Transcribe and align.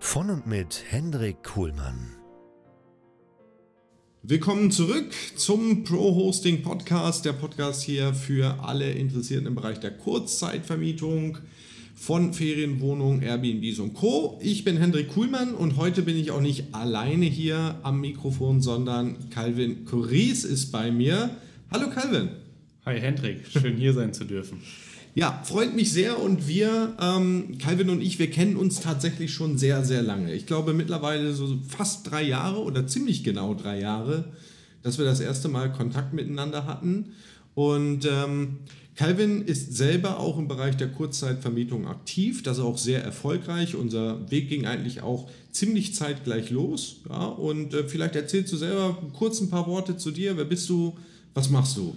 Von 0.00 0.30
und 0.30 0.46
mit 0.46 0.84
Hendrik 0.88 1.42
Kuhlmann. 1.42 2.14
Willkommen 4.22 4.70
zurück 4.70 5.12
zum 5.36 5.84
Pro 5.84 6.14
Hosting 6.14 6.62
Podcast, 6.62 7.24
der 7.24 7.32
Podcast 7.32 7.82
hier 7.82 8.14
für 8.14 8.62
alle 8.62 8.92
Interessierten 8.92 9.46
im 9.46 9.54
Bereich 9.54 9.80
der 9.80 9.90
Kurzzeitvermietung 9.90 11.38
von 11.94 12.32
Ferienwohnungen, 12.32 13.22
Airbnbs 13.22 13.80
und 13.80 13.94
Co. 13.94 14.38
Ich 14.40 14.64
bin 14.64 14.76
Hendrik 14.76 15.08
Kuhlmann 15.08 15.54
und 15.54 15.76
heute 15.76 16.02
bin 16.02 16.16
ich 16.16 16.30
auch 16.30 16.40
nicht 16.40 16.74
alleine 16.74 17.26
hier 17.26 17.78
am 17.82 18.00
Mikrofon, 18.00 18.62
sondern 18.62 19.30
Calvin 19.30 19.84
Curies 19.84 20.44
ist 20.44 20.70
bei 20.70 20.90
mir. 20.92 21.30
Hallo 21.70 21.90
Calvin. 21.90 22.30
Hi 22.86 22.98
Hendrik, 23.00 23.46
schön 23.48 23.76
hier 23.76 23.92
sein 23.92 24.14
zu 24.14 24.24
dürfen. 24.24 24.62
Ja, 25.18 25.42
freut 25.42 25.74
mich 25.74 25.92
sehr 25.92 26.22
und 26.22 26.46
wir, 26.46 26.94
ähm, 27.00 27.58
Calvin 27.58 27.90
und 27.90 28.00
ich, 28.00 28.20
wir 28.20 28.30
kennen 28.30 28.54
uns 28.54 28.78
tatsächlich 28.78 29.32
schon 29.32 29.58
sehr, 29.58 29.84
sehr 29.84 30.00
lange. 30.00 30.32
Ich 30.32 30.46
glaube 30.46 30.74
mittlerweile 30.74 31.34
so 31.34 31.58
fast 31.66 32.08
drei 32.08 32.22
Jahre 32.22 32.62
oder 32.62 32.86
ziemlich 32.86 33.24
genau 33.24 33.52
drei 33.54 33.80
Jahre, 33.80 34.26
dass 34.84 34.96
wir 34.96 35.04
das 35.04 35.18
erste 35.18 35.48
Mal 35.48 35.72
Kontakt 35.72 36.14
miteinander 36.14 36.66
hatten. 36.66 37.14
Und 37.56 38.06
ähm, 38.08 38.58
Calvin 38.94 39.42
ist 39.42 39.76
selber 39.76 40.20
auch 40.20 40.38
im 40.38 40.46
Bereich 40.46 40.76
der 40.76 40.92
Kurzzeitvermietung 40.92 41.88
aktiv, 41.88 42.44
das 42.44 42.58
ist 42.58 42.62
auch 42.62 42.78
sehr 42.78 43.02
erfolgreich. 43.02 43.74
Unser 43.74 44.30
Weg 44.30 44.48
ging 44.48 44.66
eigentlich 44.66 45.00
auch 45.00 45.28
ziemlich 45.50 45.96
zeitgleich 45.96 46.50
los. 46.50 46.98
Ja? 47.08 47.26
Und 47.26 47.74
äh, 47.74 47.88
vielleicht 47.88 48.14
erzählst 48.14 48.52
du 48.52 48.56
selber 48.56 48.96
kurz 49.14 49.40
ein 49.40 49.50
paar 49.50 49.66
Worte 49.66 49.96
zu 49.96 50.12
dir. 50.12 50.36
Wer 50.36 50.44
bist 50.44 50.68
du? 50.68 50.96
Was 51.34 51.50
machst 51.50 51.76
du? 51.76 51.96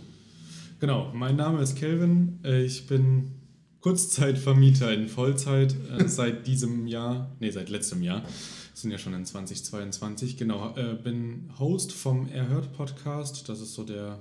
Genau, 0.82 1.12
mein 1.14 1.36
Name 1.36 1.62
ist 1.62 1.76
Kelvin. 1.76 2.40
Äh, 2.44 2.64
ich 2.64 2.88
bin 2.88 3.34
Kurzzeitvermieter 3.82 4.92
in 4.92 5.10
Vollzeit 5.10 5.76
äh, 5.96 6.08
seit 6.08 6.48
diesem 6.48 6.88
Jahr, 6.88 7.30
nee, 7.40 7.52
seit 7.52 7.70
letztem 7.70 8.02
Jahr. 8.02 8.24
Wir 8.24 8.30
sind 8.74 8.90
ja 8.90 8.98
schon 8.98 9.14
in 9.14 9.24
2022. 9.24 10.38
Genau, 10.38 10.76
äh, 10.76 10.96
bin 10.96 11.52
Host 11.59 11.94
vom 11.94 12.28
Erhört 12.30 12.74
Podcast. 12.74 13.48
Das 13.48 13.62
ist 13.62 13.76
so 13.76 13.84
der 13.84 14.18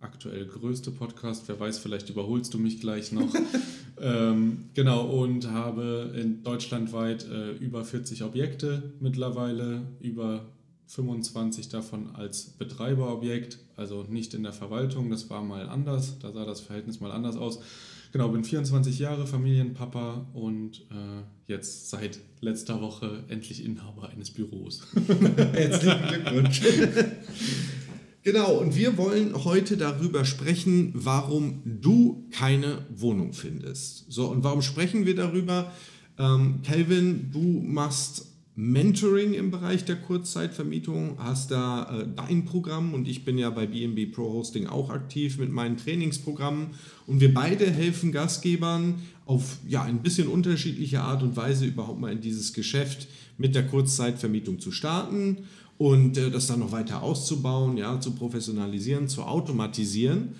aktuell 0.00 0.46
größte 0.46 0.92
Podcast. 0.92 1.46
Wer 1.46 1.60
weiß, 1.60 1.78
vielleicht 1.78 2.08
überholst 2.08 2.54
du 2.54 2.58
mich 2.58 2.80
gleich 2.80 3.12
noch. 3.12 3.28
ähm, 4.00 4.70
genau, 4.72 5.04
und 5.04 5.50
habe 5.50 6.14
in 6.16 6.42
deutschlandweit 6.42 7.28
äh, 7.28 7.50
über 7.50 7.84
40 7.84 8.22
Objekte 8.22 8.94
mittlerweile, 9.00 9.82
über 10.00 10.46
25 10.88 11.68
davon 11.68 12.14
als 12.14 12.44
Betreiberobjekt, 12.58 13.58
also 13.76 14.04
nicht 14.08 14.32
in 14.32 14.42
der 14.42 14.54
Verwaltung, 14.54 15.10
das 15.10 15.28
war 15.28 15.44
mal 15.44 15.68
anders, 15.68 16.18
da 16.18 16.32
sah 16.32 16.46
das 16.46 16.60
Verhältnis 16.60 17.00
mal 17.00 17.12
anders 17.12 17.36
aus. 17.36 17.60
Genau, 18.10 18.30
bin 18.30 18.42
24 18.42 18.98
Jahre 18.98 19.26
Familienpapa 19.26 20.26
und 20.32 20.86
äh, 20.90 21.22
jetzt 21.46 21.90
seit 21.90 22.18
letzter 22.40 22.80
Woche 22.80 23.24
endlich 23.28 23.62
Inhaber 23.62 24.08
eines 24.08 24.30
Büros. 24.30 24.80
Herzlichen 25.52 26.08
Glückwunsch. 26.08 26.62
genau, 28.22 28.58
und 28.58 28.74
wir 28.74 28.96
wollen 28.96 29.44
heute 29.44 29.76
darüber 29.76 30.24
sprechen, 30.24 30.92
warum 30.94 31.60
du 31.66 32.26
keine 32.30 32.86
Wohnung 32.88 33.34
findest. 33.34 34.10
So, 34.10 34.28
und 34.28 34.42
warum 34.42 34.62
sprechen 34.62 35.04
wir 35.04 35.14
darüber? 35.14 35.70
Ähm, 36.18 36.62
Kelvin, 36.62 37.30
du 37.30 37.40
machst 37.40 38.37
Mentoring 38.60 39.34
im 39.34 39.52
Bereich 39.52 39.84
der 39.84 39.94
Kurzzeitvermietung, 39.94 41.14
hast 41.18 41.52
da 41.52 42.00
äh, 42.00 42.08
dein 42.16 42.44
Programm? 42.44 42.92
Und 42.92 43.06
ich 43.06 43.24
bin 43.24 43.38
ja 43.38 43.50
bei 43.50 43.68
BNB 43.68 44.12
Pro 44.12 44.32
Hosting 44.32 44.66
auch 44.66 44.90
aktiv 44.90 45.38
mit 45.38 45.52
meinen 45.52 45.76
Trainingsprogrammen. 45.76 46.70
Und 47.06 47.20
wir 47.20 47.32
beide 47.32 47.70
helfen 47.70 48.10
Gastgebern 48.10 48.96
auf 49.26 49.58
ja, 49.68 49.84
ein 49.84 50.02
bisschen 50.02 50.26
unterschiedliche 50.26 51.02
Art 51.02 51.22
und 51.22 51.36
Weise 51.36 51.66
überhaupt 51.66 52.00
mal 52.00 52.10
in 52.10 52.20
dieses 52.20 52.52
Geschäft 52.52 53.06
mit 53.36 53.54
der 53.54 53.64
Kurzzeitvermietung 53.64 54.58
zu 54.58 54.72
starten 54.72 55.36
und 55.76 56.18
äh, 56.18 56.28
das 56.28 56.48
dann 56.48 56.58
noch 56.58 56.72
weiter 56.72 57.04
auszubauen, 57.04 57.76
ja, 57.76 58.00
zu 58.00 58.10
professionalisieren, 58.10 59.06
zu 59.06 59.22
automatisieren. 59.22 60.30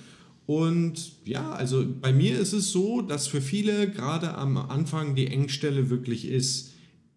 Und 0.44 1.12
ja, 1.24 1.52
also 1.52 1.86
bei 2.00 2.12
mir 2.12 2.36
ist 2.36 2.52
es 2.52 2.72
so, 2.72 3.00
dass 3.00 3.28
für 3.28 3.40
viele 3.40 3.88
gerade 3.88 4.34
am 4.34 4.56
Anfang 4.56 5.14
die 5.14 5.28
Engstelle 5.28 5.88
wirklich 5.88 6.26
ist, 6.26 6.72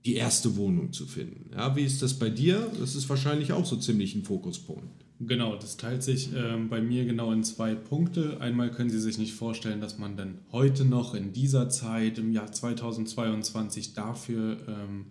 die 0.05 0.15
erste 0.15 0.55
Wohnung 0.55 0.93
zu 0.93 1.05
finden. 1.05 1.51
Ja, 1.53 1.75
wie 1.75 1.83
ist 1.83 2.01
das 2.01 2.15
bei 2.15 2.29
dir? 2.29 2.71
Das 2.79 2.95
ist 2.95 3.07
wahrscheinlich 3.09 3.53
auch 3.53 3.65
so 3.65 3.75
ziemlich 3.75 4.15
ein 4.15 4.23
Fokuspunkt. 4.23 5.05
Genau, 5.19 5.55
das 5.55 5.77
teilt 5.77 6.01
sich 6.01 6.29
ähm, 6.35 6.69
bei 6.69 6.81
mir 6.81 7.05
genau 7.05 7.31
in 7.31 7.43
zwei 7.43 7.75
Punkte. 7.75 8.41
Einmal 8.41 8.71
können 8.71 8.89
Sie 8.89 8.99
sich 8.99 9.19
nicht 9.19 9.33
vorstellen, 9.33 9.79
dass 9.79 9.99
man 9.99 10.17
dann 10.17 10.39
heute 10.51 10.83
noch 10.83 11.13
in 11.13 11.31
dieser 11.31 11.69
Zeit, 11.69 12.17
im 12.17 12.31
Jahr 12.31 12.51
2022, 12.51 13.93
dafür 13.93 14.57
ähm, 14.67 15.05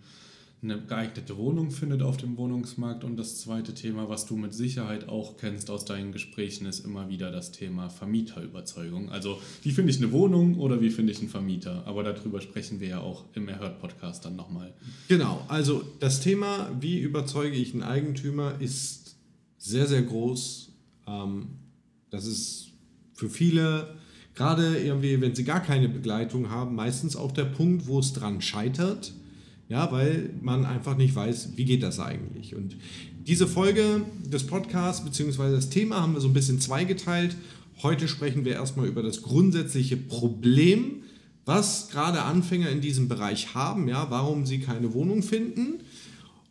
eine 0.63 0.79
geeignete 0.79 1.37
Wohnung 1.37 1.71
findet 1.71 2.03
auf 2.03 2.17
dem 2.17 2.37
Wohnungsmarkt. 2.37 3.03
Und 3.03 3.17
das 3.17 3.39
zweite 3.39 3.73
Thema, 3.73 4.09
was 4.09 4.27
du 4.27 4.37
mit 4.37 4.53
Sicherheit 4.53 5.09
auch 5.09 5.37
kennst 5.37 5.71
aus 5.71 5.85
deinen 5.85 6.11
Gesprächen, 6.11 6.67
ist 6.67 6.85
immer 6.85 7.09
wieder 7.09 7.31
das 7.31 7.51
Thema 7.51 7.89
Vermieterüberzeugung. 7.89 9.09
Also 9.09 9.39
wie 9.63 9.71
finde 9.71 9.91
ich 9.91 9.97
eine 9.97 10.11
Wohnung 10.11 10.59
oder 10.59 10.79
wie 10.79 10.91
finde 10.91 11.13
ich 11.13 11.19
einen 11.19 11.29
Vermieter? 11.29 11.83
Aber 11.87 12.03
darüber 12.03 12.41
sprechen 12.41 12.79
wir 12.79 12.89
ja 12.89 12.99
auch 12.99 13.25
im 13.33 13.47
Erhört-Podcast 13.47 14.23
dann 14.25 14.35
nochmal. 14.35 14.71
Genau, 15.07 15.43
also 15.47 15.83
das 15.99 16.21
Thema, 16.21 16.69
wie 16.79 16.99
überzeuge 16.99 17.55
ich 17.55 17.73
einen 17.73 17.83
Eigentümer, 17.83 18.61
ist 18.61 19.15
sehr, 19.57 19.87
sehr 19.87 20.03
groß. 20.03 20.73
Ähm, 21.07 21.47
das 22.11 22.27
ist 22.27 22.67
für 23.15 23.29
viele 23.29 23.95
gerade 24.35 24.77
irgendwie, 24.77 25.19
wenn 25.21 25.33
sie 25.33 25.43
gar 25.43 25.59
keine 25.59 25.89
Begleitung 25.89 26.51
haben, 26.51 26.75
meistens 26.75 27.15
auch 27.15 27.31
der 27.31 27.45
Punkt, 27.45 27.87
wo 27.87 27.99
es 27.99 28.13
dran 28.13 28.41
scheitert 28.41 29.13
ja, 29.71 29.89
weil 29.89 30.31
man 30.41 30.65
einfach 30.65 30.97
nicht 30.97 31.15
weiß, 31.15 31.51
wie 31.55 31.63
geht 31.63 31.81
das 31.81 31.97
eigentlich. 31.97 32.55
Und 32.55 32.75
diese 33.25 33.47
Folge 33.47 34.01
des 34.25 34.45
Podcasts 34.45 35.01
bzw. 35.05 35.49
das 35.49 35.69
Thema 35.69 36.01
haben 36.01 36.13
wir 36.13 36.19
so 36.19 36.27
ein 36.27 36.33
bisschen 36.33 36.59
zweigeteilt. 36.59 37.37
Heute 37.81 38.09
sprechen 38.09 38.43
wir 38.43 38.51
erstmal 38.51 38.87
über 38.87 39.01
das 39.01 39.21
grundsätzliche 39.21 39.95
Problem, 39.95 41.03
was 41.45 41.87
gerade 41.89 42.23
Anfänger 42.23 42.69
in 42.69 42.81
diesem 42.81 43.07
Bereich 43.07 43.55
haben, 43.55 43.87
ja, 43.87 44.07
warum 44.09 44.45
sie 44.45 44.59
keine 44.59 44.93
Wohnung 44.93 45.23
finden. 45.23 45.79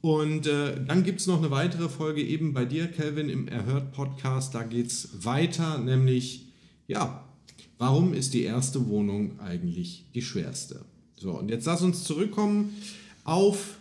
Und 0.01 0.47
äh, 0.47 0.83
dann 0.83 1.05
gibt 1.05 1.21
es 1.21 1.27
noch 1.27 1.41
eine 1.41 1.51
weitere 1.51 1.91
Folge 1.91 2.23
eben 2.23 2.55
bei 2.55 2.65
dir, 2.65 2.87
Kelvin, 2.87 3.29
im 3.29 3.49
Erhört-Podcast. 3.49 4.55
Da 4.55 4.63
geht 4.63 4.87
es 4.87 5.27
weiter, 5.27 5.77
nämlich, 5.77 6.47
ja, 6.89 7.23
warum 7.77 8.15
ist 8.15 8.33
die 8.33 8.45
erste 8.45 8.89
Wohnung 8.89 9.39
eigentlich 9.41 10.07
die 10.15 10.23
schwerste? 10.23 10.87
So, 11.17 11.33
und 11.33 11.51
jetzt 11.51 11.67
lass 11.67 11.83
uns 11.83 12.05
zurückkommen 12.05 12.71
auf 13.25 13.81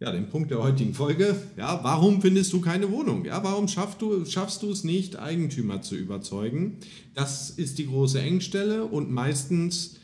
ja, 0.00 0.12
den 0.12 0.28
Punkt 0.28 0.50
der 0.50 0.62
heutigen 0.62 0.92
Folge. 0.92 1.34
Ja, 1.56 1.80
warum 1.82 2.20
findest 2.20 2.52
du 2.52 2.60
keine 2.60 2.90
Wohnung? 2.90 3.24
Ja, 3.24 3.42
warum 3.42 3.68
schaffst 3.68 4.02
du, 4.02 4.24
schaffst 4.26 4.62
du 4.62 4.70
es 4.70 4.84
nicht, 4.84 5.16
Eigentümer 5.16 5.82
zu 5.82 5.96
überzeugen? 5.96 6.78
Das 7.14 7.50
ist 7.50 7.78
die 7.78 7.86
große 7.86 8.20
Engstelle 8.20 8.84
und 8.84 9.10
meistens 9.10 9.96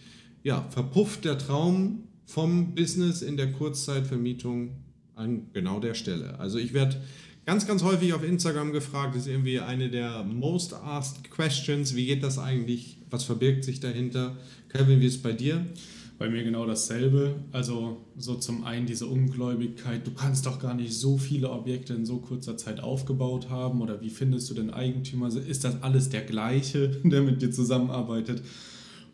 ja, 0.42 0.66
verpufft 0.70 1.24
der 1.24 1.38
Traum 1.38 2.04
vom 2.24 2.74
Business 2.74 3.22
in 3.22 3.36
der 3.36 3.52
Kurzzeitvermietung 3.52 4.70
an 5.16 5.48
genau 5.52 5.80
der 5.80 5.94
Stelle. 5.94 6.38
Also 6.38 6.58
ich 6.58 6.72
werde 6.72 7.02
ganz, 7.44 7.66
ganz 7.66 7.82
häufig 7.82 8.14
auf 8.14 8.22
Instagram 8.22 8.72
gefragt, 8.72 9.16
das 9.16 9.22
ist 9.22 9.28
irgendwie 9.28 9.60
eine 9.60 9.90
der 9.90 10.24
most 10.24 10.72
asked 10.72 11.30
questions. 11.30 11.94
Wie 11.94 12.06
geht 12.06 12.22
das 12.22 12.38
eigentlich? 12.38 12.98
Was 13.10 13.24
verbirgt 13.24 13.64
sich 13.64 13.80
dahinter? 13.80 14.36
Kevin, 14.68 15.00
wie 15.00 15.06
ist 15.06 15.16
es 15.16 15.22
bei 15.22 15.32
dir? 15.32 15.66
Bei 16.20 16.28
mir 16.28 16.44
genau 16.44 16.66
dasselbe. 16.66 17.36
Also 17.50 17.96
so 18.18 18.34
zum 18.34 18.64
einen 18.64 18.84
diese 18.84 19.06
Ungläubigkeit, 19.06 20.06
du 20.06 20.10
kannst 20.10 20.44
doch 20.44 20.58
gar 20.58 20.74
nicht 20.74 20.92
so 20.92 21.16
viele 21.16 21.48
Objekte 21.48 21.94
in 21.94 22.04
so 22.04 22.18
kurzer 22.18 22.58
Zeit 22.58 22.80
aufgebaut 22.80 23.48
haben 23.48 23.80
oder 23.80 24.02
wie 24.02 24.10
findest 24.10 24.50
du 24.50 24.54
den 24.54 24.68
Eigentümer? 24.68 25.28
Ist 25.28 25.64
das 25.64 25.82
alles 25.82 26.10
der 26.10 26.20
gleiche, 26.20 26.88
der 27.04 27.22
mit 27.22 27.40
dir 27.40 27.50
zusammenarbeitet? 27.50 28.42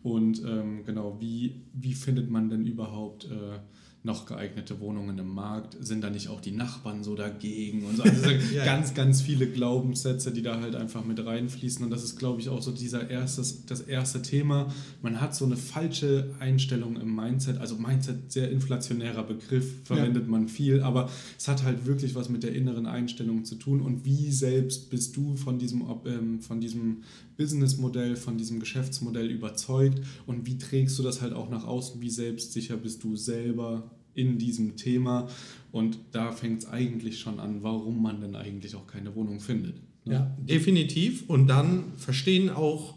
Und 0.02 0.42
ähm, 0.44 0.84
genau, 0.84 1.18
wie, 1.20 1.62
wie 1.74 1.94
findet 1.94 2.28
man 2.28 2.50
denn 2.50 2.66
überhaupt 2.66 3.26
äh, 3.26 3.60
noch 4.02 4.26
geeignete 4.26 4.80
Wohnungen 4.80 5.18
im 5.18 5.28
Markt? 5.28 5.76
Sind 5.80 6.02
da 6.02 6.10
nicht 6.10 6.28
auch 6.28 6.40
die 6.40 6.52
Nachbarn 6.52 7.02
so 7.02 7.14
dagegen? 7.14 7.84
Und 7.84 7.96
so. 7.96 8.04
Also 8.04 8.30
ja. 8.54 8.64
ganz, 8.64 8.94
ganz 8.94 9.20
viele 9.20 9.48
Glaubenssätze, 9.48 10.32
die 10.32 10.42
da 10.42 10.60
halt 10.60 10.76
einfach 10.76 11.04
mit 11.04 11.24
reinfließen. 11.24 11.84
Und 11.84 11.90
das 11.90 12.04
ist, 12.04 12.16
glaube 12.16 12.40
ich, 12.40 12.48
auch 12.48 12.62
so 12.62 12.72
dieser 12.72 13.10
erstes, 13.10 13.66
das 13.66 13.80
erste 13.80 14.22
Thema. 14.22 14.72
Man 15.02 15.20
hat 15.20 15.34
so 15.34 15.44
eine 15.44 15.56
falsche 15.56 16.34
Einstellung 16.38 16.96
im 17.00 17.14
Mindset. 17.14 17.58
Also 17.58 17.76
Mindset, 17.76 18.30
sehr 18.32 18.50
inflationärer 18.50 19.24
Begriff, 19.24 19.84
verwendet 19.84 20.24
ja. 20.24 20.30
man 20.30 20.48
viel, 20.48 20.82
aber 20.82 21.10
es 21.36 21.48
hat 21.48 21.64
halt 21.64 21.86
wirklich 21.86 22.14
was 22.14 22.28
mit 22.28 22.42
der 22.42 22.54
inneren 22.54 22.86
Einstellung 22.86 23.44
zu 23.44 23.56
tun. 23.56 23.80
Und 23.80 24.04
wie 24.04 24.30
selbst 24.30 24.88
bist 24.90 25.16
du 25.16 25.36
von 25.36 25.58
diesem, 25.58 25.84
ähm, 26.06 26.40
von 26.40 26.60
diesem 26.60 27.02
Businessmodell, 27.36 28.16
von 28.16 28.38
diesem 28.38 28.60
Geschäftsmodell 28.60 29.30
überzeugt? 29.30 30.00
Und 30.26 30.46
wie 30.46 30.58
trägst 30.58 30.98
du 30.98 31.02
das 31.02 31.20
halt 31.20 31.32
auch 31.32 31.50
nach 31.50 31.64
außen? 31.64 32.00
Wie 32.00 32.10
selbstsicher 32.10 32.76
bist 32.76 33.02
du 33.04 33.16
selber 33.16 33.90
in 34.16 34.38
diesem 34.38 34.76
Thema. 34.76 35.28
Und 35.70 35.98
da 36.10 36.32
fängt 36.32 36.62
es 36.62 36.68
eigentlich 36.68 37.20
schon 37.20 37.38
an, 37.38 37.62
warum 37.62 38.02
man 38.02 38.20
denn 38.20 38.34
eigentlich 38.34 38.74
auch 38.74 38.86
keine 38.86 39.14
Wohnung 39.14 39.40
findet. 39.40 39.76
Ne? 40.04 40.14
Ja, 40.14 40.36
definitiv. 40.40 41.28
Und 41.28 41.46
dann 41.46 41.84
verstehen 41.96 42.50
auch 42.50 42.96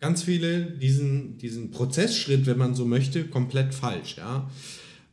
ganz 0.00 0.24
viele 0.24 0.66
diesen, 0.66 1.38
diesen 1.38 1.70
Prozessschritt, 1.70 2.46
wenn 2.46 2.58
man 2.58 2.74
so 2.74 2.84
möchte, 2.84 3.24
komplett 3.24 3.74
falsch. 3.74 4.16
Ja? 4.18 4.50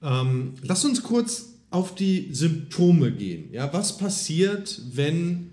Ähm, 0.01 0.53
lass 0.63 0.83
uns 0.83 1.03
kurz 1.03 1.53
auf 1.69 1.95
die 1.95 2.29
Symptome 2.33 3.11
gehen. 3.11 3.53
Ja? 3.53 3.71
Was 3.71 3.97
passiert, 3.97 4.81
wenn 4.93 5.51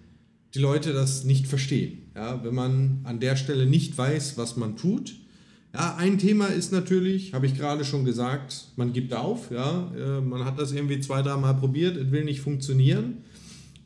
die 0.55 0.59
Leute 0.59 0.93
das 0.93 1.25
nicht 1.25 1.47
verstehen? 1.47 2.00
Ja? 2.15 2.43
Wenn 2.45 2.55
man 2.55 3.01
an 3.05 3.21
der 3.21 3.37
Stelle 3.37 3.67
nicht 3.67 3.97
weiß, 3.97 4.37
was 4.37 4.57
man 4.57 4.77
tut 4.77 5.15
ja, 5.73 5.95
ein 5.97 6.19
Thema 6.19 6.47
ist 6.47 6.73
natürlich, 6.73 7.33
habe 7.33 7.47
ich 7.47 7.57
gerade 7.57 7.85
schon 7.85 8.05
gesagt, 8.05 8.67
man 8.77 8.93
gibt 8.93 9.15
auf. 9.15 9.51
Ja, 9.51 9.93
äh, 9.97 10.21
man 10.21 10.45
hat 10.45 10.59
das 10.59 10.73
irgendwie 10.73 11.01
zwei, 11.01 11.23
dreimal 11.23 11.55
probiert, 11.55 11.97
es 11.97 12.11
will 12.11 12.25
nicht 12.25 12.41
funktionieren. 12.41 13.19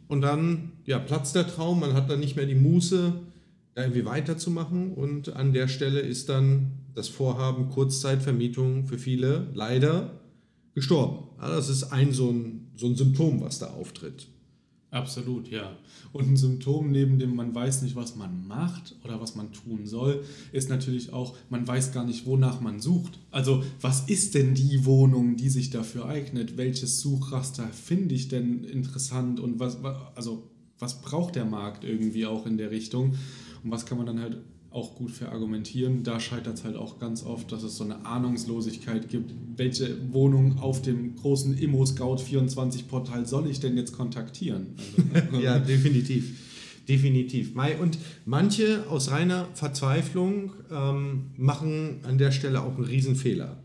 Und 0.08 0.22
dann 0.22 0.72
ja, 0.86 0.98
platzt 0.98 1.34
der 1.34 1.46
Traum, 1.46 1.80
man 1.80 1.94
hat 1.94 2.08
dann 2.08 2.20
nicht 2.20 2.36
mehr 2.36 2.46
die 2.46 2.54
Muße, 2.54 3.12
da 3.74 3.82
irgendwie 3.82 4.04
weiterzumachen. 4.06 4.92
Und 4.92 5.36
an 5.36 5.52
der 5.52 5.68
Stelle 5.68 6.00
ist 6.00 6.28
dann 6.28 6.72
das 6.94 7.08
Vorhaben 7.08 7.68
Kurzzeitvermietung 7.68 8.86
für 8.86 8.98
viele 8.98 9.48
leider 9.52 10.20
gestorben. 10.74 11.28
Ja, 11.40 11.48
das 11.48 11.68
ist 11.68 11.84
ein 11.84 12.12
so, 12.12 12.30
ein 12.30 12.70
so 12.76 12.86
ein 12.86 12.96
Symptom, 12.96 13.42
was 13.42 13.58
da 13.58 13.66
auftritt. 13.68 14.28
Absolut, 14.94 15.48
ja. 15.48 15.76
Und 16.12 16.28
ein 16.28 16.36
Symptom, 16.36 16.92
neben 16.92 17.18
dem 17.18 17.34
man 17.34 17.52
weiß 17.52 17.82
nicht, 17.82 17.96
was 17.96 18.14
man 18.14 18.46
macht 18.46 18.94
oder 19.02 19.20
was 19.20 19.34
man 19.34 19.52
tun 19.52 19.86
soll, 19.86 20.22
ist 20.52 20.68
natürlich 20.68 21.12
auch, 21.12 21.36
man 21.50 21.66
weiß 21.66 21.90
gar 21.90 22.04
nicht, 22.04 22.26
wonach 22.26 22.60
man 22.60 22.78
sucht. 22.78 23.18
Also, 23.32 23.64
was 23.80 24.08
ist 24.08 24.36
denn 24.36 24.54
die 24.54 24.84
Wohnung, 24.84 25.34
die 25.34 25.48
sich 25.48 25.70
dafür 25.70 26.06
eignet? 26.06 26.56
Welches 26.56 27.00
Suchraster 27.00 27.66
finde 27.66 28.14
ich 28.14 28.28
denn 28.28 28.62
interessant 28.62 29.40
und 29.40 29.58
was, 29.58 29.78
also, 30.14 30.48
was 30.78 31.02
braucht 31.02 31.34
der 31.34 31.44
Markt 31.44 31.82
irgendwie 31.82 32.26
auch 32.26 32.46
in 32.46 32.56
der 32.56 32.70
Richtung? 32.70 33.16
Und 33.64 33.72
was 33.72 33.86
kann 33.86 33.98
man 33.98 34.06
dann 34.06 34.20
halt 34.20 34.36
auch 34.74 34.96
gut 34.96 35.12
verargumentieren. 35.12 36.02
Da 36.02 36.18
scheitert 36.18 36.54
es 36.54 36.64
halt 36.64 36.76
auch 36.76 36.98
ganz 36.98 37.24
oft, 37.24 37.52
dass 37.52 37.62
es 37.62 37.76
so 37.76 37.84
eine 37.84 38.04
Ahnungslosigkeit 38.04 39.08
gibt. 39.08 39.32
Welche 39.56 40.12
Wohnung 40.12 40.58
auf 40.58 40.82
dem 40.82 41.14
großen 41.14 41.56
Immo-Scout24-Portal 41.56 43.24
soll 43.26 43.48
ich 43.48 43.60
denn 43.60 43.76
jetzt 43.76 43.92
kontaktieren? 43.92 44.74
Also, 45.14 45.40
ja, 45.40 45.58
definitiv. 45.60 46.40
Definitiv. 46.88 47.52
Und 47.80 47.98
manche 48.26 48.84
aus 48.90 49.10
reiner 49.10 49.48
Verzweiflung 49.54 50.52
ähm, 50.70 51.26
machen 51.36 52.00
an 52.02 52.18
der 52.18 52.32
Stelle 52.32 52.62
auch 52.62 52.76
einen 52.76 52.84
Riesenfehler. 52.84 53.56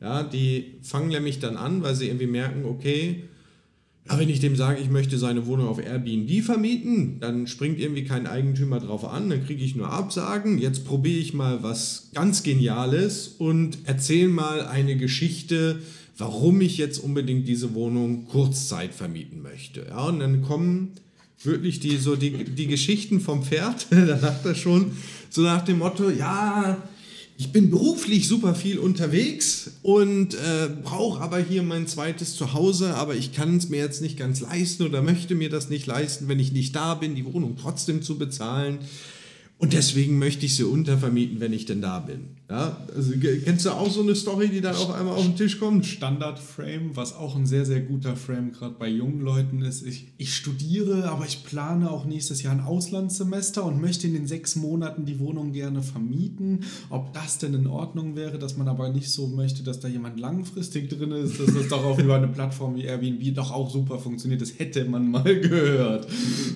Ja, 0.00 0.22
die 0.22 0.74
fangen 0.82 1.08
nämlich 1.08 1.40
dann 1.40 1.56
an, 1.56 1.82
weil 1.82 1.94
sie 1.94 2.06
irgendwie 2.06 2.26
merken, 2.26 2.64
okay, 2.66 3.24
aber 4.10 4.22
wenn 4.22 4.28
ich 4.28 4.40
dem 4.40 4.56
sage, 4.56 4.82
ich 4.82 4.90
möchte 4.90 5.18
seine 5.18 5.46
Wohnung 5.46 5.68
auf 5.68 5.78
Airbnb 5.78 6.42
vermieten, 6.42 7.20
dann 7.20 7.46
springt 7.46 7.78
irgendwie 7.78 8.02
kein 8.02 8.26
Eigentümer 8.26 8.80
drauf 8.80 9.04
an, 9.04 9.30
dann 9.30 9.46
kriege 9.46 9.62
ich 9.62 9.76
nur 9.76 9.88
Absagen. 9.88 10.58
Jetzt 10.58 10.84
probiere 10.84 11.20
ich 11.20 11.32
mal 11.32 11.62
was 11.62 12.08
ganz 12.12 12.42
Geniales 12.42 13.28
und 13.38 13.78
erzähle 13.84 14.26
mal 14.26 14.66
eine 14.66 14.96
Geschichte, 14.96 15.78
warum 16.18 16.60
ich 16.60 16.76
jetzt 16.76 16.98
unbedingt 16.98 17.46
diese 17.46 17.72
Wohnung 17.74 18.26
Kurzzeit 18.26 18.94
vermieten 18.94 19.42
möchte. 19.42 19.86
Ja, 19.88 20.02
und 20.06 20.18
dann 20.18 20.42
kommen 20.42 20.90
wirklich 21.44 21.78
die, 21.78 21.96
so 21.96 22.16
die, 22.16 22.32
die 22.32 22.66
Geschichten 22.66 23.20
vom 23.20 23.44
Pferd, 23.44 23.86
da 23.90 24.18
sagt 24.18 24.44
er 24.44 24.56
schon, 24.56 24.90
so 25.28 25.42
nach 25.42 25.64
dem 25.64 25.78
Motto, 25.78 26.10
ja, 26.10 26.82
ich 27.40 27.52
bin 27.52 27.70
beruflich 27.70 28.28
super 28.28 28.54
viel 28.54 28.78
unterwegs 28.78 29.70
und 29.82 30.34
äh, 30.34 30.68
brauche 30.82 31.22
aber 31.22 31.38
hier 31.38 31.62
mein 31.62 31.86
zweites 31.86 32.36
Zuhause, 32.36 32.94
aber 32.96 33.14
ich 33.14 33.32
kann 33.32 33.56
es 33.56 33.70
mir 33.70 33.78
jetzt 33.78 34.02
nicht 34.02 34.18
ganz 34.18 34.40
leisten 34.40 34.82
oder 34.82 35.00
möchte 35.00 35.34
mir 35.34 35.48
das 35.48 35.70
nicht 35.70 35.86
leisten, 35.86 36.28
wenn 36.28 36.38
ich 36.38 36.52
nicht 36.52 36.76
da 36.76 36.92
bin, 36.92 37.14
die 37.14 37.24
Wohnung 37.24 37.56
trotzdem 37.58 38.02
zu 38.02 38.18
bezahlen. 38.18 38.80
Und 39.56 39.72
deswegen 39.72 40.18
möchte 40.18 40.44
ich 40.44 40.54
sie 40.54 40.64
untervermieten, 40.64 41.40
wenn 41.40 41.54
ich 41.54 41.64
denn 41.64 41.80
da 41.80 42.00
bin. 42.00 42.36
Ja, 42.50 42.76
also 42.96 43.12
kennst 43.44 43.64
du 43.64 43.70
auch 43.70 43.88
so 43.88 44.02
eine 44.02 44.16
Story, 44.16 44.48
die 44.48 44.60
dann 44.60 44.74
auf 44.74 44.92
einmal 44.92 45.14
auf 45.14 45.22
den 45.22 45.36
Tisch 45.36 45.60
kommt? 45.60 45.86
Standard-Frame, 45.86 46.96
was 46.96 47.14
auch 47.14 47.36
ein 47.36 47.46
sehr, 47.46 47.64
sehr 47.64 47.80
guter 47.80 48.16
Frame 48.16 48.50
gerade 48.50 48.74
bei 48.76 48.88
jungen 48.88 49.20
Leuten 49.20 49.62
ist. 49.62 49.86
Ich, 49.86 50.08
ich 50.18 50.34
studiere, 50.34 51.08
aber 51.10 51.26
ich 51.26 51.44
plane 51.44 51.88
auch 51.88 52.06
nächstes 52.06 52.42
Jahr 52.42 52.52
ein 52.52 52.60
Auslandssemester 52.60 53.64
und 53.64 53.80
möchte 53.80 54.08
in 54.08 54.14
den 54.14 54.26
sechs 54.26 54.56
Monaten 54.56 55.04
die 55.04 55.20
Wohnung 55.20 55.52
gerne 55.52 55.80
vermieten. 55.80 56.64
Ob 56.88 57.12
das 57.12 57.38
denn 57.38 57.54
in 57.54 57.68
Ordnung 57.68 58.16
wäre, 58.16 58.36
dass 58.40 58.56
man 58.56 58.66
aber 58.66 58.88
nicht 58.88 59.10
so 59.10 59.28
möchte, 59.28 59.62
dass 59.62 59.78
da 59.78 59.86
jemand 59.86 60.18
langfristig 60.18 60.90
drin 60.90 61.12
ist, 61.12 61.38
dass 61.38 61.54
das 61.54 61.68
doch 61.68 61.84
auf 61.84 62.00
über 62.00 62.16
eine 62.16 62.26
Plattform 62.26 62.74
wie 62.74 62.82
Airbnb 62.82 63.32
doch 63.32 63.52
auch 63.52 63.70
super 63.70 64.00
funktioniert. 64.00 64.42
Das 64.42 64.58
hätte 64.58 64.84
man 64.86 65.08
mal 65.08 65.22
gehört. 65.40 66.08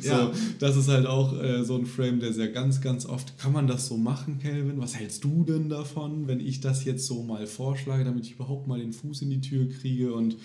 So, 0.02 0.08
ja. 0.08 0.32
Das 0.58 0.76
ist 0.76 0.88
halt 0.88 1.06
auch 1.06 1.40
äh, 1.40 1.62
so 1.62 1.76
ein 1.76 1.86
Frame, 1.86 2.18
der 2.18 2.32
sehr 2.32 2.48
ganz, 2.48 2.80
ganz 2.80 3.06
oft, 3.06 3.38
kann 3.38 3.52
man 3.52 3.68
das 3.68 3.86
so 3.86 3.96
machen, 3.96 4.40
Kelvin? 4.40 4.80
Was 4.80 4.96
hältst 4.96 5.22
du 5.22 5.44
denn 5.44 5.68
davon, 5.84 6.26
wenn 6.26 6.40
ich 6.40 6.60
das 6.60 6.84
jetzt 6.84 7.06
so 7.06 7.22
mal 7.22 7.46
vorschlage, 7.46 8.04
damit 8.04 8.24
ich 8.24 8.32
überhaupt 8.32 8.66
mal 8.66 8.80
den 8.80 8.92
Fuß 8.92 9.22
in 9.22 9.30
die 9.30 9.40
Tür 9.40 9.68
kriege? 9.68 10.14
Und 10.14 10.36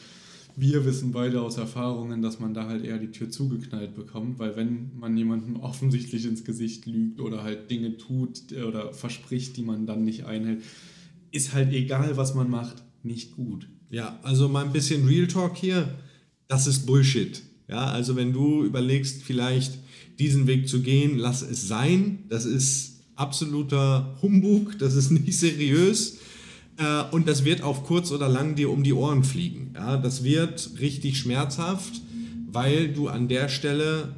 wir 0.55 0.85
wissen 0.85 1.13
beide 1.13 1.41
aus 1.41 1.57
Erfahrungen, 1.57 2.21
dass 2.21 2.39
man 2.39 2.53
da 2.53 2.67
halt 2.67 2.83
eher 2.83 2.97
die 2.97 3.11
Tür 3.11 3.29
zugeknallt 3.29 3.95
bekommt, 3.95 4.37
weil 4.39 4.57
wenn 4.57 4.91
man 4.99 5.15
jemandem 5.15 5.55
offensichtlich 5.55 6.25
ins 6.25 6.43
Gesicht 6.43 6.85
lügt 6.85 7.21
oder 7.21 7.43
halt 7.43 7.71
Dinge 7.71 7.97
tut 7.97 8.51
oder 8.51 8.93
verspricht, 8.93 9.55
die 9.55 9.63
man 9.63 9.85
dann 9.85 10.03
nicht 10.03 10.25
einhält, 10.25 10.61
ist 11.31 11.53
halt 11.53 11.71
egal, 11.73 12.17
was 12.17 12.35
man 12.35 12.49
macht, 12.49 12.83
nicht 13.03 13.35
gut. 13.35 13.69
Ja, 13.89 14.19
also 14.23 14.49
mal 14.49 14.65
ein 14.65 14.73
bisschen 14.73 15.07
Real 15.07 15.27
Talk 15.27 15.55
hier. 15.55 15.95
Das 16.47 16.67
ist 16.67 16.85
Bullshit. 16.85 17.41
Ja, 17.69 17.85
also 17.85 18.15
wenn 18.15 18.33
du 18.33 18.65
überlegst, 18.65 19.23
vielleicht 19.23 19.77
diesen 20.17 20.47
Weg 20.47 20.67
zu 20.67 20.81
gehen, 20.81 21.17
lass 21.17 21.41
es 21.43 21.67
sein. 21.67 22.25
Das 22.27 22.45
ist 22.45 22.98
absoluter 23.19 24.15
Humbug, 24.21 24.79
das 24.79 24.95
ist 24.95 25.11
nicht 25.11 25.37
seriös. 25.37 26.19
Äh, 26.77 27.03
und 27.11 27.27
das 27.27 27.45
wird 27.45 27.61
auf 27.61 27.83
kurz 27.83 28.11
oder 28.11 28.29
lang 28.29 28.55
dir 28.55 28.71
um 28.71 28.83
die 28.83 28.93
Ohren 28.93 29.23
fliegen. 29.23 29.73
Ja, 29.75 29.97
das 29.97 30.23
wird 30.23 30.71
richtig 30.79 31.17
schmerzhaft, 31.17 32.01
weil 32.51 32.89
du 32.89 33.09
an 33.09 33.27
der 33.27 33.49
Stelle, 33.49 34.15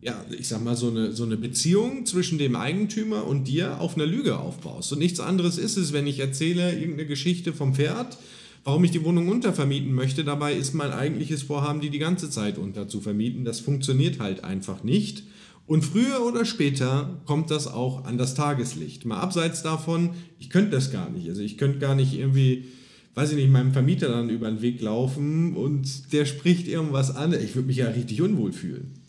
ja, 0.00 0.24
ich 0.38 0.48
sag 0.48 0.62
mal, 0.62 0.76
so 0.76 0.88
eine, 0.88 1.12
so 1.12 1.24
eine 1.24 1.36
Beziehung 1.36 2.06
zwischen 2.06 2.38
dem 2.38 2.56
Eigentümer 2.56 3.26
und 3.26 3.48
dir 3.48 3.80
auf 3.80 3.96
einer 3.96 4.06
Lüge 4.06 4.38
aufbaust. 4.38 4.92
Und 4.92 5.00
nichts 5.00 5.20
anderes 5.20 5.58
ist 5.58 5.76
es, 5.76 5.92
wenn 5.92 6.06
ich 6.06 6.20
erzähle 6.20 6.72
irgendeine 6.72 7.06
Geschichte 7.06 7.52
vom 7.52 7.74
Pferd, 7.74 8.16
warum 8.62 8.84
ich 8.84 8.92
die 8.92 9.04
Wohnung 9.04 9.28
untervermieten 9.28 9.92
möchte. 9.92 10.24
Dabei 10.24 10.54
ist 10.54 10.74
mein 10.74 10.92
eigentliches 10.92 11.42
Vorhaben, 11.42 11.80
die 11.80 11.90
die 11.90 11.98
ganze 11.98 12.30
Zeit 12.30 12.58
unterzuvermieten. 12.58 13.44
Das 13.44 13.60
funktioniert 13.60 14.20
halt 14.20 14.44
einfach 14.44 14.84
nicht. 14.84 15.24
Und 15.66 15.84
früher 15.84 16.24
oder 16.26 16.44
später 16.44 17.20
kommt 17.24 17.50
das 17.50 17.66
auch 17.66 18.04
an 18.04 18.18
das 18.18 18.34
Tageslicht. 18.34 19.06
Mal 19.06 19.18
abseits 19.18 19.62
davon, 19.62 20.10
ich 20.38 20.50
könnte 20.50 20.72
das 20.72 20.90
gar 20.90 21.08
nicht. 21.08 21.28
Also 21.28 21.40
ich 21.40 21.56
könnte 21.56 21.78
gar 21.78 21.94
nicht 21.94 22.12
irgendwie, 22.12 22.66
weiß 23.14 23.30
ich 23.30 23.36
nicht, 23.36 23.50
meinem 23.50 23.72
Vermieter 23.72 24.08
dann 24.08 24.28
über 24.28 24.50
den 24.50 24.60
Weg 24.60 24.82
laufen 24.82 25.56
und 25.56 26.12
der 26.12 26.26
spricht 26.26 26.68
irgendwas 26.68 27.16
an. 27.16 27.32
Ich 27.32 27.54
würde 27.54 27.68
mich 27.68 27.78
ja 27.78 27.88
richtig 27.88 28.20
unwohl 28.20 28.52
fühlen. 28.52 29.03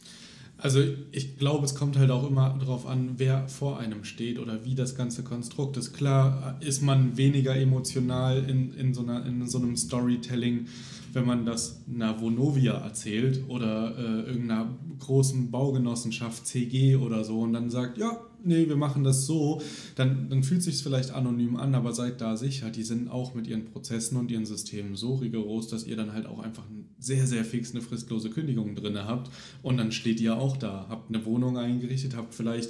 Also 0.58 0.82
ich 1.12 1.38
glaube, 1.38 1.66
es 1.66 1.76
kommt 1.76 1.98
halt 1.98 2.12
auch 2.12 2.28
immer 2.28 2.58
darauf 2.60 2.88
an, 2.88 3.16
wer 3.18 3.48
vor 3.50 3.80
einem 3.80 4.04
steht 4.06 4.40
oder 4.40 4.64
wie 4.64 4.74
das 4.74 4.96
ganze 4.96 5.24
Konstrukt 5.24 5.76
ist. 5.78 5.94
Klar 5.94 6.58
ist 6.62 6.82
man 6.82 7.18
weniger 7.18 7.56
emotional 7.56 8.44
in, 8.50 8.74
in, 8.74 8.94
so, 8.94 9.02
einer, 9.02 9.26
in 9.26 9.46
so 9.48 9.58
einem 9.58 9.76
Storytelling 9.76 10.68
wenn 11.16 11.26
man 11.26 11.46
das 11.46 11.82
einer 11.92 12.20
Vonovia 12.20 12.74
erzählt 12.74 13.46
oder 13.48 13.98
äh, 13.98 14.30
irgendeiner 14.30 14.68
großen 15.00 15.50
Baugenossenschaft 15.50 16.46
CG 16.46 16.98
oder 16.98 17.24
so 17.24 17.40
und 17.40 17.54
dann 17.54 17.70
sagt, 17.70 17.98
ja, 17.98 18.20
nee, 18.46 18.68
wir 18.68 18.76
machen 18.76 19.04
das 19.04 19.26
so, 19.26 19.62
dann, 19.96 20.30
dann 20.30 20.44
fühlt 20.44 20.64
sich 20.64 20.82
vielleicht 20.82 21.12
anonym 21.12 21.58
an, 21.58 21.76
aber 21.76 21.94
seid 21.94 22.22
da 22.22 22.38
sicher, 22.38 22.70
die 22.70 22.84
sind 22.84 23.10
auch 23.10 23.34
mit 23.34 23.48
ihren 23.48 23.66
Prozessen 23.66 24.18
und 24.18 24.32
ihren 24.32 24.46
Systemen 24.46 24.96
so 24.96 25.16
rigoros, 25.16 25.68
dass 25.68 25.86
ihr 25.86 25.96
dann 25.96 26.14
halt 26.14 26.26
auch 26.26 26.40
einfach 26.40 26.66
sehr, 27.00 27.28
sehr 27.28 27.44
fix 27.44 27.72
eine 27.72 27.82
fristlose 27.82 28.30
Kündigung 28.30 28.76
drin 28.76 28.98
habt 28.98 29.32
und 29.62 29.78
dann 29.78 29.92
steht 29.92 30.20
ihr 30.22 30.38
auch 30.38 30.58
da, 30.58 30.88
habt 30.90 31.14
eine 31.14 31.26
Wohnung 31.26 31.58
eingerichtet, 31.58 32.16
habt 32.16 32.34
vielleicht 32.34 32.70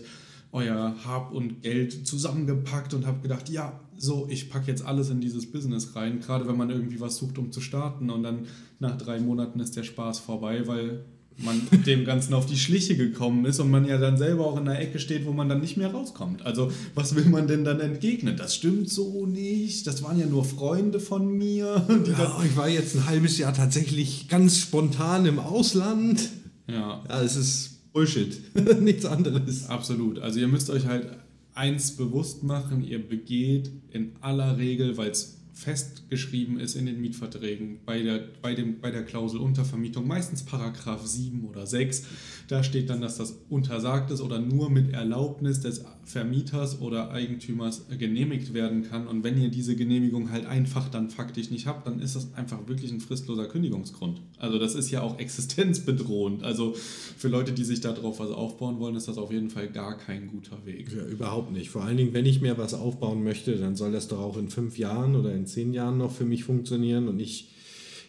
euer 0.52 0.96
Hab 1.04 1.34
und 1.34 1.62
Geld 1.62 2.08
zusammengepackt 2.08 2.94
und 2.94 3.06
habt 3.06 3.22
gedacht, 3.22 3.50
ja, 3.50 3.80
so, 3.98 4.28
ich 4.30 4.50
packe 4.50 4.68
jetzt 4.68 4.86
alles 4.86 5.10
in 5.10 5.20
dieses 5.20 5.52
Business 5.52 5.96
rein, 5.96 6.20
gerade 6.20 6.48
wenn 6.48 6.58
man 6.58 6.70
irgendwie 6.70 7.00
was 7.00 7.18
sucht, 7.18 7.38
um 7.38 7.52
zu 7.52 7.62
starten 7.62 8.10
und 8.10 8.24
dann 8.24 8.46
nach 8.80 8.98
drei 8.98 9.20
Monaten 9.20 9.60
ist 9.60 9.76
der 9.76 9.84
Spaß 9.84 10.20
vorbei, 10.20 10.66
weil 10.68 11.06
man 11.38 11.62
dem 11.86 12.06
Ganzen 12.06 12.34
auf 12.34 12.46
die 12.46 12.58
Schliche 12.58 12.96
gekommen 12.96 13.46
ist 13.46 13.60
und 13.60 13.70
man 13.70 13.86
ja 13.86 13.98
dann 13.98 14.18
selber 14.18 14.46
auch 14.46 14.58
in 14.58 14.66
der 14.66 14.80
Ecke 14.80 15.00
steht, 15.00 15.26
wo 15.26 15.34
man 15.34 15.50
dann 15.50 15.60
nicht 15.60 15.76
mehr 15.76 15.92
rauskommt. 15.92 16.46
Also 16.46 16.72
was 16.94 17.16
will 17.16 17.26
man 17.26 17.48
denn 17.48 17.66
dann 17.66 17.80
entgegnen? 17.80 18.38
Das 18.38 18.56
stimmt 18.56 18.90
so 18.90 19.26
nicht. 19.26 19.86
Das 19.86 20.02
waren 20.04 20.18
ja 20.18 20.26
nur 20.26 20.46
Freunde 20.46 21.00
von 21.00 21.28
mir. 21.28 21.86
ja, 22.06 22.42
ich 22.46 22.56
war 22.56 22.70
jetzt 22.70 22.96
ein 22.96 23.06
halbes 23.06 23.38
Jahr 23.38 23.54
tatsächlich 23.54 24.30
ganz 24.30 24.58
spontan 24.58 25.26
im 25.26 25.40
Ausland. 25.40 26.30
Ja. 26.68 27.04
Ja, 27.08 27.22
es 27.22 27.36
ist 27.36 27.92
Bullshit. 27.92 28.40
Nichts 28.82 29.06
anderes. 29.06 29.68
Absolut. 29.70 30.20
Also 30.20 30.40
ihr 30.40 30.48
müsst 30.48 30.70
euch 30.70 30.86
halt 30.86 31.08
eins 31.54 31.96
bewusst 31.96 32.44
machen, 32.44 32.84
ihr 32.84 33.06
begeht 33.06 33.72
in 33.92 34.12
aller 34.22 34.58
Regel, 34.58 34.98
weil 34.98 35.12
es 35.12 35.38
festgeschrieben 35.56 36.60
ist 36.60 36.76
in 36.76 36.86
den 36.86 37.00
Mietverträgen 37.00 37.80
bei 37.86 38.04
der, 38.04 38.20
bei 38.42 38.54
dem, 38.54 38.82
bei 38.82 38.92
der 38.92 39.04
Klausel 39.04 39.40
Untervermietung, 39.40 40.06
meistens 40.06 40.44
Paragraph 40.44 41.08
7 41.08 41.46
oder 41.46 41.66
6. 41.66 42.04
Da 42.50 42.62
steht 42.62 42.90
dann, 42.90 43.00
dass 43.00 43.18
das 43.18 43.40
untersagt 43.50 44.12
ist 44.12 44.20
oder 44.20 44.40
nur 44.40 44.70
mit 44.70 44.94
Erlaubnis 44.94 45.62
des 45.62 45.86
Vermieters 46.04 46.82
oder 46.82 47.10
Eigentümers 47.12 47.86
genehmigt 47.98 48.54
werden 48.54 48.84
kann. 48.84 49.08
Und 49.08 49.24
wenn 49.24 49.42
ihr 49.42 49.50
diese 49.50 49.78
Genehmigung 49.78 50.30
halt 50.30 50.46
einfach 50.46 50.90
dann 50.90 51.10
faktisch 51.10 51.50
nicht 51.50 51.68
habt, 51.68 51.88
dann 51.88 52.00
ist 52.02 52.18
das 52.18 52.34
einfach 52.36 52.68
wirklich 52.68 52.92
ein 52.92 53.00
fristloser 53.00 53.48
Kündigungsgrund. 53.48 54.22
Also 54.38 54.60
das 54.60 54.76
ist 54.76 54.92
ja 54.92 55.02
auch 55.02 55.18
existenzbedrohend. 55.20 56.44
Also 56.44 56.76
für 56.76 57.30
Leute, 57.30 57.54
die 57.54 57.64
sich 57.64 57.80
darauf 57.80 58.20
was 58.20 58.30
aufbauen 58.30 58.80
wollen, 58.80 58.96
ist 58.96 59.08
das 59.08 59.18
auf 59.18 59.32
jeden 59.32 59.50
Fall 59.50 59.70
gar 59.70 59.98
kein 59.98 60.28
guter 60.28 60.66
Weg. 60.66 60.92
Ja, 60.94 61.06
überhaupt 61.06 61.54
nicht. 61.54 61.70
Vor 61.70 61.84
allen 61.84 61.96
Dingen, 61.96 62.14
wenn 62.14 62.26
ich 62.26 62.42
mir 62.42 62.58
was 62.58 62.74
aufbauen 62.74 63.24
möchte, 63.24 63.56
dann 63.56 63.78
soll 63.78 63.94
das 63.94 64.10
doch 64.10 64.20
auch 64.20 64.38
in 64.38 64.50
fünf 64.50 64.78
Jahren 64.78 65.16
oder 65.16 65.34
in 65.34 65.45
in 65.46 65.48
zehn 65.48 65.74
Jahren 65.74 65.98
noch 65.98 66.12
für 66.12 66.26
mich 66.26 66.44
funktionieren 66.44 67.08
und 67.08 67.18
nicht 67.18 67.52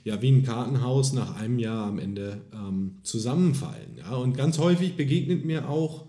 ja, 0.04 0.22
wie 0.22 0.30
ein 0.30 0.42
Kartenhaus 0.44 1.12
nach 1.12 1.36
einem 1.36 1.58
Jahr 1.58 1.86
am 1.86 1.98
Ende 1.98 2.40
ähm, 2.54 2.98
zusammenfallen. 3.02 3.98
Ja? 3.98 4.14
Und 4.14 4.36
ganz 4.36 4.58
häufig 4.58 4.96
begegnet 4.96 5.44
mir 5.44 5.68
auch, 5.68 6.06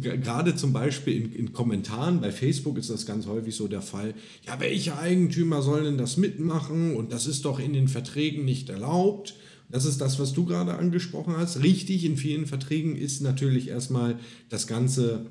gerade 0.00 0.56
zum 0.56 0.72
Beispiel 0.72 1.24
in, 1.24 1.32
in, 1.32 1.52
Kommentaren 1.52 2.20
bei 2.20 2.32
Facebook 2.32 2.78
ist 2.78 2.90
das 2.90 3.06
ganz 3.06 3.26
häufig 3.26 3.54
so 3.54 3.68
der 3.68 3.82
Fall, 3.82 4.14
ja, 4.46 4.60
welche 4.60 4.98
Eigentümer 4.98 5.62
sollen 5.62 5.84
denn 5.84 5.98
das 5.98 6.16
mitmachen 6.16 6.96
und 6.96 7.12
das 7.12 7.26
ist 7.26 7.44
doch 7.44 7.58
in 7.58 7.72
den 7.72 7.88
Verträgen 7.88 8.44
nicht 8.44 8.68
erlaubt. 8.68 9.34
Das 9.70 9.84
ist 9.84 10.00
das, 10.00 10.18
was 10.18 10.32
du 10.32 10.46
gerade 10.46 10.74
angesprochen 10.74 11.36
hast. 11.36 11.62
Richtig, 11.62 12.04
in 12.04 12.16
vielen 12.16 12.46
Verträgen 12.46 12.96
ist 12.96 13.20
natürlich 13.20 13.68
erstmal 13.68 14.18
das 14.48 14.66
Ganze 14.66 15.26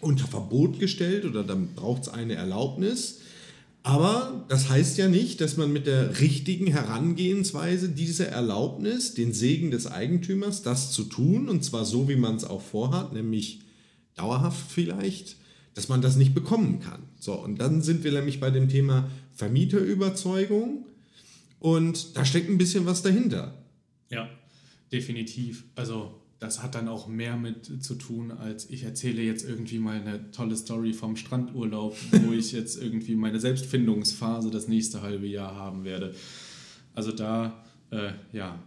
unter 0.00 0.26
Verbot 0.26 0.78
gestellt 0.78 1.24
oder 1.24 1.44
dann 1.44 1.68
braucht 1.74 2.02
es 2.02 2.08
eine 2.08 2.34
Erlaubnis. 2.34 3.20
Aber 3.88 4.44
das 4.48 4.68
heißt 4.68 4.98
ja 4.98 5.08
nicht, 5.08 5.40
dass 5.40 5.56
man 5.56 5.72
mit 5.72 5.86
der 5.86 6.20
richtigen 6.20 6.66
Herangehensweise 6.66 7.88
diese 7.88 8.26
Erlaubnis, 8.26 9.14
den 9.14 9.32
Segen 9.32 9.70
des 9.70 9.86
Eigentümers, 9.86 10.60
das 10.62 10.92
zu 10.92 11.04
tun, 11.04 11.48
und 11.48 11.64
zwar 11.64 11.86
so, 11.86 12.06
wie 12.06 12.16
man 12.16 12.36
es 12.36 12.44
auch 12.44 12.60
vorhat, 12.60 13.14
nämlich 13.14 13.60
dauerhaft 14.14 14.70
vielleicht, 14.70 15.36
dass 15.72 15.88
man 15.88 16.02
das 16.02 16.16
nicht 16.16 16.34
bekommen 16.34 16.80
kann. 16.80 17.04
So, 17.18 17.32
und 17.32 17.62
dann 17.62 17.80
sind 17.80 18.04
wir 18.04 18.12
nämlich 18.12 18.40
bei 18.40 18.50
dem 18.50 18.68
Thema 18.68 19.10
Vermieterüberzeugung 19.36 20.84
und 21.58 22.14
da 22.14 22.26
steckt 22.26 22.50
ein 22.50 22.58
bisschen 22.58 22.84
was 22.84 23.00
dahinter. 23.00 23.54
Ja, 24.10 24.28
definitiv. 24.92 25.64
Also 25.76 26.20
das 26.40 26.62
hat 26.62 26.74
dann 26.74 26.88
auch 26.88 27.08
mehr 27.08 27.36
mit 27.36 27.82
zu 27.82 27.94
tun, 27.96 28.30
als 28.30 28.70
ich 28.70 28.84
erzähle 28.84 29.22
jetzt 29.22 29.44
irgendwie 29.44 29.78
mal 29.78 30.00
eine 30.00 30.30
tolle 30.30 30.56
Story 30.56 30.92
vom 30.92 31.16
Strandurlaub, 31.16 31.96
wo 32.24 32.32
ich 32.32 32.52
jetzt 32.52 32.80
irgendwie 32.80 33.16
meine 33.16 33.40
Selbstfindungsphase 33.40 34.50
das 34.50 34.68
nächste 34.68 35.02
halbe 35.02 35.26
Jahr 35.26 35.54
haben 35.54 35.84
werde. 35.84 36.14
Also 36.94 37.12
da, 37.12 37.64
äh, 37.90 38.12
ja, 38.32 38.58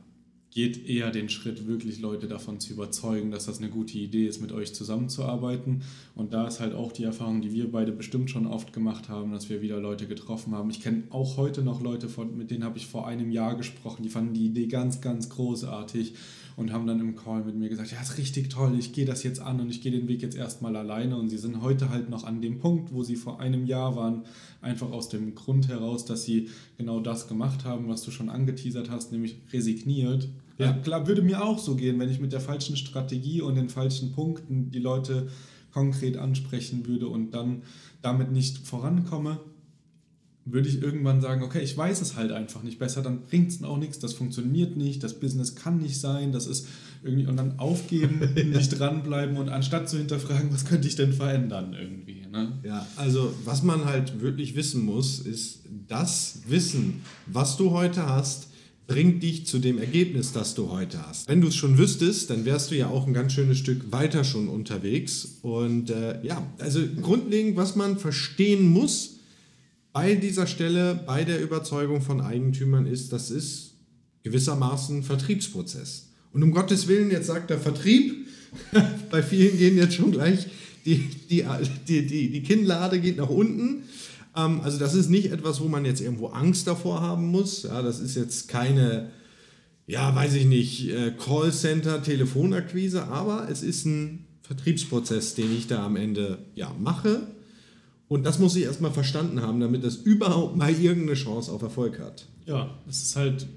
geht 0.51 0.85
eher 0.87 1.11
den 1.11 1.29
Schritt, 1.29 1.65
wirklich 1.65 2.01
Leute 2.01 2.27
davon 2.27 2.59
zu 2.59 2.73
überzeugen, 2.73 3.31
dass 3.31 3.45
das 3.45 3.59
eine 3.59 3.69
gute 3.69 3.97
Idee 3.97 4.27
ist, 4.27 4.41
mit 4.41 4.51
euch 4.51 4.75
zusammenzuarbeiten. 4.75 5.81
Und 6.13 6.33
da 6.33 6.45
ist 6.45 6.59
halt 6.59 6.73
auch 6.73 6.91
die 6.91 7.05
Erfahrung, 7.05 7.41
die 7.41 7.53
wir 7.53 7.71
beide 7.71 7.93
bestimmt 7.93 8.29
schon 8.29 8.45
oft 8.45 8.73
gemacht 8.73 9.07
haben, 9.07 9.31
dass 9.31 9.49
wir 9.49 9.61
wieder 9.61 9.79
Leute 9.79 10.07
getroffen 10.07 10.53
haben. 10.53 10.69
Ich 10.69 10.81
kenne 10.81 11.03
auch 11.09 11.37
heute 11.37 11.61
noch 11.63 11.81
Leute, 11.81 12.09
von, 12.09 12.37
mit 12.37 12.51
denen 12.51 12.65
habe 12.65 12.77
ich 12.77 12.87
vor 12.87 13.07
einem 13.07 13.31
Jahr 13.31 13.55
gesprochen, 13.55 14.03
die 14.03 14.09
fanden 14.09 14.33
die 14.33 14.45
Idee 14.45 14.67
ganz, 14.67 14.99
ganz 14.99 15.29
großartig 15.29 16.15
und 16.57 16.73
haben 16.73 16.85
dann 16.85 16.99
im 16.99 17.15
Call 17.15 17.43
mit 17.43 17.55
mir 17.55 17.69
gesagt, 17.69 17.91
ja, 17.91 18.01
ist 18.01 18.17
richtig 18.17 18.49
toll, 18.49 18.75
ich 18.77 18.91
gehe 18.91 19.05
das 19.05 19.23
jetzt 19.23 19.39
an 19.39 19.59
und 19.61 19.69
ich 19.69 19.81
gehe 19.81 19.91
den 19.91 20.07
Weg 20.07 20.21
jetzt 20.21 20.35
erstmal 20.35 20.75
alleine. 20.75 21.17
Und 21.17 21.29
sie 21.29 21.37
sind 21.37 21.61
heute 21.61 21.89
halt 21.89 22.09
noch 22.09 22.25
an 22.25 22.41
dem 22.41 22.59
Punkt, 22.59 22.93
wo 22.93 23.03
sie 23.03 23.15
vor 23.15 23.39
einem 23.39 23.65
Jahr 23.65 23.95
waren, 23.95 24.23
einfach 24.61 24.91
aus 24.91 25.09
dem 25.09 25.33
Grund 25.33 25.69
heraus, 25.69 26.05
dass 26.05 26.23
sie 26.23 26.49
genau 26.77 26.99
das 26.99 27.27
gemacht 27.27 27.63
haben, 27.63 27.87
was 27.87 28.03
du 28.03 28.11
schon 28.11 28.29
angeteasert 28.29 28.89
hast, 28.89 29.11
nämlich 29.11 29.37
resigniert. 29.53 30.27
Ja. 30.65 30.73
klar, 30.73 31.07
würde 31.07 31.21
mir 31.21 31.43
auch 31.43 31.59
so 31.59 31.75
gehen, 31.75 31.99
wenn 31.99 32.09
ich 32.09 32.19
mit 32.19 32.33
der 32.33 32.41
falschen 32.41 32.77
Strategie 32.77 33.41
und 33.41 33.55
den 33.55 33.69
falschen 33.69 34.11
Punkten 34.11 34.71
die 34.71 34.79
Leute 34.79 35.27
konkret 35.71 36.17
ansprechen 36.17 36.85
würde 36.87 37.07
und 37.07 37.31
dann 37.31 37.63
damit 38.01 38.31
nicht 38.31 38.57
vorankomme 38.57 39.39
würde 40.45 40.67
ich 40.67 40.81
irgendwann 40.81 41.21
sagen, 41.21 41.43
okay, 41.43 41.59
ich 41.59 41.77
weiß 41.77 42.01
es 42.01 42.15
halt 42.15 42.31
einfach 42.31 42.63
nicht 42.63 42.79
besser, 42.79 43.01
dann 43.01 43.21
bringt 43.21 43.51
es 43.51 43.63
auch 43.63 43.77
nichts, 43.77 43.99
das 43.99 44.13
funktioniert 44.13 44.75
nicht, 44.75 45.03
das 45.03 45.19
Business 45.19 45.55
kann 45.55 45.77
nicht 45.77 45.99
sein, 45.99 46.31
das 46.31 46.47
ist 46.47 46.67
irgendwie, 47.03 47.27
und 47.27 47.37
dann 47.37 47.59
aufgeben, 47.59 48.33
nicht 48.51 48.79
dranbleiben 48.79 49.37
und 49.37 49.49
anstatt 49.49 49.87
zu 49.87 49.97
hinterfragen, 49.97 50.51
was 50.51 50.65
könnte 50.65 50.87
ich 50.87 50.95
denn 50.95 51.13
verändern 51.13 51.75
irgendwie. 51.79 52.25
Ne? 52.31 52.53
Ja, 52.63 52.87
also 52.95 53.33
was 53.45 53.61
man 53.61 53.85
halt 53.85 54.21
wirklich 54.21 54.55
wissen 54.55 54.83
muss, 54.83 55.19
ist, 55.19 55.59
das 55.87 56.41
Wissen, 56.47 57.01
was 57.27 57.57
du 57.57 57.71
heute 57.71 58.07
hast, 58.07 58.47
bringt 58.91 59.23
dich 59.23 59.45
zu 59.45 59.59
dem 59.59 59.77
Ergebnis, 59.77 60.33
das 60.33 60.53
du 60.53 60.69
heute 60.69 61.07
hast. 61.07 61.29
Wenn 61.29 61.39
du 61.39 61.47
es 61.47 61.55
schon 61.55 61.77
wüsstest, 61.77 62.29
dann 62.29 62.43
wärst 62.43 62.71
du 62.71 62.75
ja 62.75 62.87
auch 62.87 63.07
ein 63.07 63.13
ganz 63.13 63.31
schönes 63.31 63.57
Stück 63.57 63.91
weiter 63.91 64.25
schon 64.25 64.49
unterwegs. 64.49 65.37
Und 65.43 65.89
äh, 65.89 66.21
ja, 66.25 66.45
also 66.59 66.81
grundlegend, 67.01 67.55
was 67.55 67.77
man 67.77 67.97
verstehen 67.97 68.67
muss, 68.67 69.15
bei 69.93 70.15
dieser 70.15 70.45
Stelle, 70.45 70.99
bei 71.05 71.23
der 71.23 71.41
Überzeugung 71.41 72.01
von 72.01 72.19
Eigentümern 72.19 72.85
ist, 72.85 73.13
das 73.13 73.31
ist 73.31 73.75
gewissermaßen 74.23 75.03
Vertriebsprozess. 75.03 76.09
Und 76.33 76.43
um 76.43 76.51
Gottes 76.51 76.87
Willen, 76.87 77.11
jetzt 77.11 77.27
sagt 77.27 77.49
der 77.49 77.59
Vertrieb, 77.59 78.27
bei 79.09 79.23
vielen 79.23 79.57
gehen 79.57 79.77
jetzt 79.77 79.95
schon 79.95 80.11
gleich 80.11 80.47
die, 80.85 80.97
die, 81.29 81.45
die, 81.87 82.07
die, 82.07 82.29
die 82.29 82.43
Kinnlade 82.43 82.99
geht 82.99 83.17
nach 83.17 83.29
unten. 83.29 83.83
Ähm, 84.35 84.61
also 84.61 84.77
das 84.77 84.93
ist 84.93 85.09
nicht 85.09 85.31
etwas, 85.31 85.61
wo 85.61 85.67
man 85.67 85.85
jetzt 85.85 86.01
irgendwo 86.01 86.27
Angst 86.27 86.67
davor 86.67 87.01
haben 87.01 87.27
muss. 87.27 87.63
Ja, 87.63 87.81
das 87.81 87.99
ist 87.99 88.15
jetzt 88.15 88.47
keine, 88.47 89.09
ja, 89.87 90.15
weiß 90.15 90.33
ich 90.35 90.45
nicht, 90.45 90.89
äh, 90.89 91.11
Callcenter, 91.11 92.03
Telefonakquise, 92.03 93.07
aber 93.07 93.47
es 93.49 93.63
ist 93.63 93.85
ein 93.85 94.25
Vertriebsprozess, 94.41 95.35
den 95.35 95.55
ich 95.55 95.67
da 95.67 95.85
am 95.85 95.95
Ende 95.95 96.39
ja, 96.55 96.73
mache 96.79 97.27
und 98.11 98.25
das 98.25 98.39
muss 98.39 98.57
ich 98.57 98.63
erstmal 98.63 98.91
verstanden 98.91 99.41
haben, 99.41 99.61
damit 99.61 99.85
das 99.85 99.95
überhaupt 99.95 100.57
mal 100.57 100.69
irgendeine 100.69 101.13
Chance 101.13 101.49
auf 101.49 101.61
Erfolg 101.61 101.97
hat. 101.97 102.27
Ja, 102.45 102.77
das 102.85 103.03
ist 103.03 103.15
halt 103.15 103.47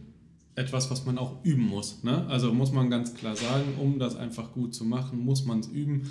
etwas, 0.54 0.92
was 0.92 1.04
man 1.04 1.18
auch 1.18 1.44
üben 1.44 1.64
muss. 1.64 2.04
Ne? 2.04 2.24
Also 2.28 2.54
muss 2.54 2.70
man 2.70 2.88
ganz 2.88 3.14
klar 3.14 3.34
sagen, 3.34 3.74
um 3.80 3.98
das 3.98 4.14
einfach 4.14 4.52
gut 4.52 4.72
zu 4.72 4.84
machen, 4.84 5.18
muss 5.18 5.44
man 5.44 5.58
es 5.58 5.66
üben. 5.66 6.08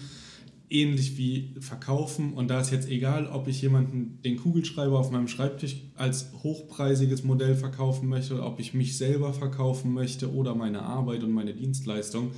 Ähnlich 0.70 1.17
wie 1.17 1.55
verkaufen. 1.60 2.34
Und 2.34 2.50
da 2.50 2.60
ist 2.60 2.72
jetzt 2.72 2.89
egal, 2.89 3.27
ob 3.27 3.48
ich 3.48 3.62
jemanden 3.62 4.20
den 4.24 4.38
Kugelschreiber 4.38 5.00
auf 5.00 5.12
meinem 5.12 5.27
Schreibtisch 5.27 5.77
als 5.96 6.32
hochpreisiges 6.43 7.24
Modell 7.24 7.55
verkaufen 7.55 8.10
möchte, 8.10 8.41
ob 8.43 8.60
ich 8.60 8.74
mich 8.74 8.98
selber 8.98 9.34
verkaufen 9.34 9.93
möchte 9.93 10.34
oder 10.34 10.55
meine 10.55 10.82
Arbeit 10.82 11.24
und 11.24 11.32
meine 11.32 11.53
Dienstleistung. 11.53 12.32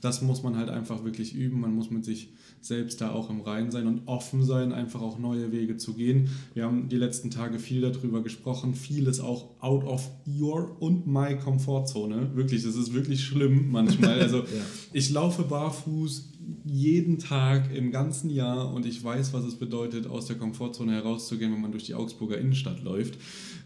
Das 0.00 0.20
muss 0.20 0.42
man 0.42 0.56
halt 0.56 0.68
einfach 0.68 1.04
wirklich 1.04 1.34
üben. 1.34 1.60
Man 1.60 1.74
muss 1.74 1.90
mit 1.90 2.04
sich 2.04 2.30
selbst 2.62 3.00
da 3.00 3.10
auch 3.10 3.28
im 3.28 3.40
Rein 3.40 3.70
sein 3.70 3.86
und 3.86 4.06
offen 4.06 4.44
sein, 4.44 4.72
einfach 4.72 5.02
auch 5.02 5.18
neue 5.18 5.52
Wege 5.52 5.76
zu 5.76 5.94
gehen. 5.94 6.30
Wir 6.54 6.64
haben 6.64 6.88
die 6.88 6.96
letzten 6.96 7.30
Tage 7.30 7.58
viel 7.58 7.80
darüber 7.80 8.22
gesprochen, 8.22 8.74
vieles 8.74 9.20
auch 9.20 9.60
out 9.60 9.84
of 9.84 10.08
your 10.26 10.76
und 10.80 11.06
my 11.06 11.36
Komfortzone. 11.36 12.34
Wirklich, 12.34 12.62
das 12.62 12.76
ist 12.76 12.92
wirklich 12.94 13.24
schlimm 13.24 13.70
manchmal. 13.70 14.12
Also 14.22 14.38
ja. 14.38 14.44
ich 14.92 15.10
laufe 15.10 15.42
barfuß 15.42 16.31
jeden 16.64 17.18
Tag 17.18 17.74
im 17.74 17.90
ganzen 17.90 18.30
Jahr 18.30 18.72
und 18.72 18.86
ich 18.86 19.02
weiß, 19.02 19.32
was 19.32 19.44
es 19.44 19.56
bedeutet, 19.56 20.06
aus 20.06 20.26
der 20.26 20.36
Komfortzone 20.36 20.92
herauszugehen, 20.92 21.52
wenn 21.52 21.60
man 21.60 21.72
durch 21.72 21.84
die 21.84 21.94
Augsburger 21.94 22.38
Innenstadt 22.38 22.82
läuft. 22.82 23.18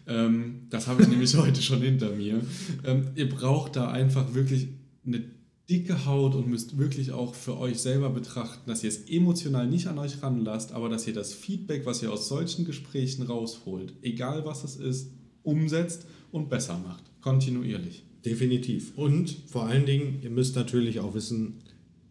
Ähm, 0.06 0.66
das 0.70 0.86
habe 0.86 1.02
ich 1.02 1.08
nämlich 1.08 1.36
heute 1.36 1.62
schon 1.62 1.80
hinter 1.80 2.10
mir. 2.10 2.40
Ähm, 2.84 3.08
ihr 3.14 3.28
braucht 3.28 3.76
da 3.76 3.90
einfach 3.90 4.34
wirklich 4.34 4.68
eine 5.06 5.24
dicke 5.68 6.06
Haut 6.06 6.34
und 6.34 6.48
müsst 6.48 6.78
wirklich 6.78 7.12
auch 7.12 7.34
für 7.34 7.58
euch 7.58 7.78
selber 7.78 8.10
betrachten, 8.10 8.68
dass 8.68 8.84
ihr 8.84 8.88
es 8.88 9.08
emotional 9.08 9.66
nicht 9.66 9.88
an 9.88 9.98
euch 9.98 10.22
ranlasst, 10.22 10.72
aber 10.72 10.88
dass 10.88 11.06
ihr 11.06 11.14
das 11.14 11.34
Feedback, 11.34 11.86
was 11.86 12.02
ihr 12.02 12.12
aus 12.12 12.28
solchen 12.28 12.64
Gesprächen 12.64 13.22
rausholt, 13.22 13.94
egal 14.02 14.44
was 14.44 14.64
es 14.64 14.76
ist, 14.76 15.10
umsetzt 15.42 16.06
und 16.30 16.48
besser 16.48 16.78
macht. 16.78 17.04
Kontinuierlich. 17.20 18.04
Definitiv. 18.24 18.92
Und 18.96 19.36
vor 19.46 19.66
allen 19.66 19.86
Dingen, 19.86 20.20
ihr 20.22 20.30
müsst 20.30 20.56
natürlich 20.56 21.00
auch 21.00 21.14
wissen, 21.14 21.62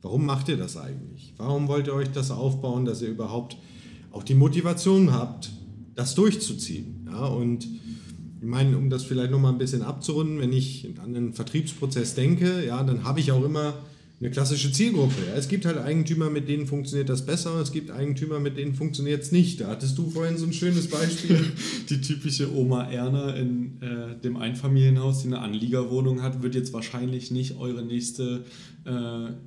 warum 0.05 0.23
macht 0.23 0.49
ihr 0.49 0.57
das 0.57 0.77
eigentlich? 0.77 1.33
Warum 1.37 1.67
wollt 1.67 1.87
ihr 1.87 1.93
euch 1.95 2.11
das 2.11 2.29
aufbauen, 2.29 2.85
dass 2.85 3.01
ihr 3.01 3.07
überhaupt 3.07 3.57
auch 4.11 4.21
die 4.21 4.35
Motivation 4.35 5.11
habt, 5.11 5.51
das 5.95 6.13
durchzuziehen? 6.13 7.07
Ja, 7.11 7.25
und 7.25 7.65
ich 7.65 8.47
meine, 8.47 8.77
um 8.77 8.91
das 8.91 9.03
vielleicht 9.03 9.31
nochmal 9.31 9.51
ein 9.51 9.57
bisschen 9.57 9.81
abzurunden, 9.81 10.39
wenn 10.39 10.53
ich 10.53 10.93
an 11.03 11.15
einen 11.15 11.33
Vertriebsprozess 11.33 12.13
denke, 12.13 12.63
ja, 12.63 12.83
dann 12.83 13.03
habe 13.03 13.19
ich 13.19 13.31
auch 13.31 13.43
immer 13.43 13.73
eine 14.19 14.31
klassische 14.31 14.71
Zielgruppe. 14.71 15.13
Ja. 15.27 15.35
Es 15.35 15.49
gibt 15.49 15.65
halt 15.65 15.77
Eigentümer, 15.77 16.29
mit 16.29 16.47
denen 16.47 16.67
funktioniert 16.67 17.09
das 17.09 17.25
besser, 17.25 17.59
es 17.59 17.73
gibt 17.73 17.91
Eigentümer, 17.91 18.39
mit 18.39 18.57
denen 18.57 18.73
funktioniert 18.73 19.23
es 19.23 19.31
nicht. 19.31 19.59
Da 19.59 19.67
hattest 19.67 19.97
du 19.97 20.09
vorhin 20.09 20.37
so 20.37 20.45
ein 20.45 20.53
schönes 20.53 20.87
Beispiel. 20.87 21.39
Die 21.89 21.99
typische 21.99 22.53
Oma 22.55 22.89
Erna 22.89 23.35
in 23.35 23.81
äh, 23.81 24.17
dem 24.23 24.37
Einfamilienhaus, 24.37 25.21
die 25.21 25.27
eine 25.27 25.39
Anliegerwohnung 25.39 26.21
hat, 26.21 26.43
wird 26.43 26.55
jetzt 26.55 26.71
wahrscheinlich 26.71 27.29
nicht 27.31 27.57
eure 27.57 27.83
nächste 27.83 28.45
äh, 28.85 28.89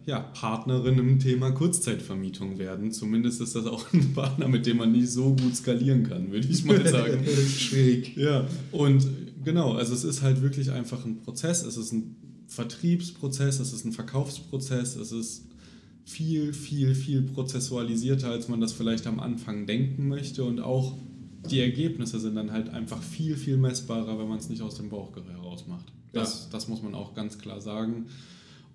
ja, 0.06 0.20
Partnerin 0.34 0.98
im 0.98 1.18
Thema 1.18 1.50
Kurzzeitvermietung 1.52 2.58
werden. 2.58 2.92
Zumindest 2.92 3.40
ist 3.40 3.54
das 3.54 3.64
auch 3.64 3.90
ein 3.94 4.12
Partner, 4.12 4.48
mit 4.48 4.66
dem 4.66 4.76
man 4.76 4.92
nicht 4.92 5.10
so 5.10 5.34
gut 5.34 5.56
skalieren 5.56 6.02
kann, 6.02 6.30
würde 6.30 6.46
ich 6.46 6.64
mal 6.64 6.86
sagen. 6.88 7.24
Schwierig. 7.24 8.16
Ja, 8.16 8.46
und 8.72 9.06
genau, 9.44 9.72
also 9.72 9.94
es 9.94 10.04
ist 10.04 10.20
halt 10.20 10.42
wirklich 10.42 10.72
einfach 10.72 11.06
ein 11.06 11.20
Prozess, 11.20 11.64
es 11.64 11.78
ist 11.78 11.92
ein 11.92 12.16
Vertriebsprozess, 12.48 13.60
es 13.60 13.72
ist 13.72 13.84
ein 13.84 13.92
Verkaufsprozess, 13.92 14.96
es 14.96 15.12
ist 15.12 15.44
viel, 16.04 16.54
viel, 16.54 16.94
viel 16.94 17.22
prozessualisierter, 17.22 18.30
als 18.30 18.48
man 18.48 18.60
das 18.60 18.72
vielleicht 18.72 19.06
am 19.06 19.20
Anfang 19.20 19.66
denken 19.66 20.08
möchte 20.08 20.42
und 20.44 20.58
auch 20.58 20.96
die 21.50 21.60
Ergebnisse 21.60 22.18
sind 22.18 22.34
dann 22.34 22.50
halt 22.50 22.70
einfach 22.70 23.02
viel, 23.02 23.36
viel 23.36 23.56
messbarer, 23.56 24.18
wenn 24.18 24.28
man 24.28 24.38
es 24.38 24.48
nicht 24.48 24.62
aus 24.62 24.74
dem 24.74 24.88
Bauch 24.88 25.14
heraus 25.14 25.66
macht. 25.66 25.92
Das, 26.12 26.44
ja. 26.44 26.48
das 26.52 26.68
muss 26.68 26.82
man 26.82 26.94
auch 26.94 27.14
ganz 27.14 27.38
klar 27.38 27.60
sagen. 27.60 28.06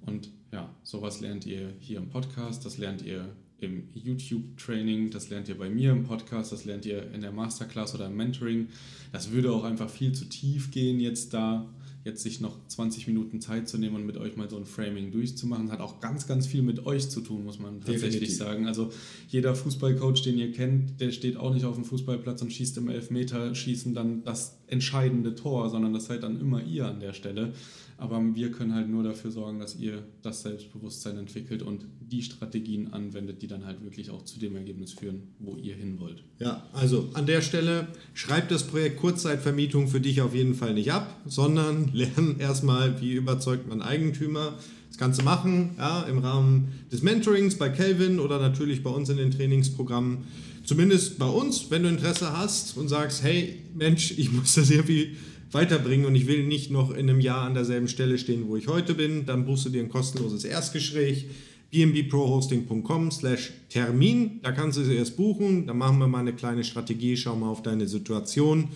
Und 0.05 0.29
ja, 0.51 0.69
sowas 0.83 1.19
lernt 1.19 1.45
ihr 1.45 1.73
hier 1.79 1.97
im 1.97 2.09
Podcast, 2.09 2.65
das 2.65 2.77
lernt 2.77 3.01
ihr 3.01 3.27
im 3.59 3.87
YouTube-Training, 3.93 5.09
das 5.09 5.29
lernt 5.29 5.49
ihr 5.49 5.57
bei 5.57 5.69
mir 5.69 5.91
im 5.91 6.03
Podcast, 6.03 6.51
das 6.51 6.65
lernt 6.65 6.85
ihr 6.85 7.11
in 7.13 7.21
der 7.21 7.31
Masterclass 7.31 7.95
oder 7.95 8.07
im 8.07 8.15
Mentoring. 8.15 8.67
Das 9.11 9.31
würde 9.31 9.51
auch 9.51 9.63
einfach 9.63 9.89
viel 9.89 10.11
zu 10.13 10.25
tief 10.25 10.71
gehen, 10.71 10.99
jetzt 10.99 11.33
da 11.33 11.65
jetzt 12.03 12.21
sich 12.21 12.41
noch 12.41 12.57
20 12.67 13.07
Minuten 13.07 13.39
Zeit 13.39 13.67
zu 13.69 13.77
nehmen 13.77 13.95
und 13.95 14.05
mit 14.05 14.17
euch 14.17 14.35
mal 14.35 14.49
so 14.49 14.57
ein 14.57 14.65
Framing 14.65 15.11
durchzumachen, 15.11 15.71
hat 15.71 15.79
auch 15.79 16.01
ganz, 16.01 16.27
ganz 16.27 16.47
viel 16.47 16.61
mit 16.61 16.85
euch 16.85 17.09
zu 17.09 17.21
tun, 17.21 17.45
muss 17.45 17.59
man 17.59 17.79
tatsächlich 17.79 18.11
Definitiv. 18.11 18.37
sagen. 18.37 18.67
Also 18.67 18.91
jeder 19.29 19.55
Fußballcoach, 19.55 20.21
den 20.23 20.37
ihr 20.37 20.51
kennt, 20.51 20.99
der 20.99 21.11
steht 21.11 21.37
auch 21.37 21.53
nicht 21.53 21.65
auf 21.65 21.75
dem 21.75 21.85
Fußballplatz 21.85 22.41
und 22.41 22.51
schießt 22.51 22.77
im 22.77 22.89
Elfmeterschießen 22.89 23.93
dann 23.93 24.23
das 24.23 24.57
entscheidende 24.67 25.35
Tor, 25.35 25.69
sondern 25.69 25.93
das 25.93 26.05
seid 26.05 26.23
dann 26.23 26.39
immer 26.39 26.63
ihr 26.63 26.87
an 26.87 26.99
der 26.99 27.13
Stelle. 27.13 27.53
Aber 27.97 28.21
wir 28.33 28.51
können 28.51 28.73
halt 28.73 28.89
nur 28.89 29.03
dafür 29.03 29.31
sorgen, 29.31 29.59
dass 29.59 29.79
ihr 29.79 30.03
das 30.23 30.41
Selbstbewusstsein 30.41 31.17
entwickelt 31.17 31.61
und 31.61 31.85
die 32.01 32.21
Strategien 32.21 32.91
anwendet, 32.91 33.41
die 33.41 33.47
dann 33.47 33.65
halt 33.65 33.83
wirklich 33.83 34.09
auch 34.09 34.25
zu 34.25 34.39
dem 34.39 34.55
Ergebnis 34.55 34.93
führen, 34.93 35.33
wo 35.39 35.55
ihr 35.55 35.75
hin 35.75 35.99
wollt. 35.99 36.23
Ja, 36.39 36.67
also 36.73 37.09
an 37.13 37.27
der 37.27 37.41
Stelle 37.41 37.87
schreibt 38.13 38.51
das 38.51 38.67
Projekt 38.67 38.97
Kurzzeitvermietung 38.97 39.87
für 39.87 40.01
dich 40.01 40.21
auf 40.21 40.35
jeden 40.35 40.55
Fall 40.55 40.73
nicht 40.73 40.91
ab, 40.91 41.21
sondern 41.25 41.91
lern 41.93 42.35
erstmal, 42.39 43.01
wie 43.01 43.13
überzeugt 43.13 43.67
man 43.67 43.81
Eigentümer. 43.81 44.57
Das 44.89 44.97
Ganze 44.99 45.23
machen, 45.23 45.71
ja, 45.77 46.03
im 46.03 46.19
Rahmen 46.19 46.67
des 46.91 47.01
Mentorings 47.01 47.55
bei 47.57 47.69
Kelvin 47.69 48.19
oder 48.19 48.39
natürlich 48.39 48.83
bei 48.83 48.91
uns 48.91 49.09
in 49.09 49.17
den 49.17 49.31
Trainingsprogrammen. 49.31 50.19
Zumindest 50.65 51.17
bei 51.17 51.25
uns, 51.25 51.71
wenn 51.71 51.83
du 51.83 51.89
Interesse 51.89 52.37
hast 52.37 52.77
und 52.77 52.89
sagst, 52.89 53.23
hey 53.23 53.59
Mensch, 53.73 54.13
ich 54.17 54.31
muss 54.31 54.53
das 54.53 54.69
irgendwie 54.69 55.17
weiterbringen 55.51 56.05
und 56.05 56.15
ich 56.15 56.27
will 56.27 56.45
nicht 56.45 56.69
noch 56.69 56.91
in 56.91 57.09
einem 57.09 57.19
Jahr 57.19 57.41
an 57.41 57.53
derselben 57.53 57.87
Stelle 57.87 58.17
stehen, 58.17 58.47
wo 58.47 58.55
ich 58.55 58.67
heute 58.67 58.93
bin, 58.93 59.25
dann 59.25 59.45
buchst 59.45 59.65
du 59.65 59.69
dir 59.69 59.81
ein 59.81 59.89
kostenloses 59.89 60.43
Erstgespräch 60.45 61.27
bnbprohosting.com 61.73 63.09
slash 63.09 63.51
Termin. 63.69 64.39
Da 64.43 64.51
kannst 64.51 64.77
du 64.77 64.83
es 64.83 64.89
erst 64.89 65.17
buchen. 65.17 65.65
Dann 65.65 65.77
machen 65.79 65.97
wir 65.97 66.07
mal 66.07 66.19
eine 66.19 66.33
kleine 66.33 66.63
Strategie, 66.63 67.17
schauen 67.17 67.39
mal 67.39 67.49
auf 67.49 67.63
deine 67.63 67.87
Situation 67.87 68.69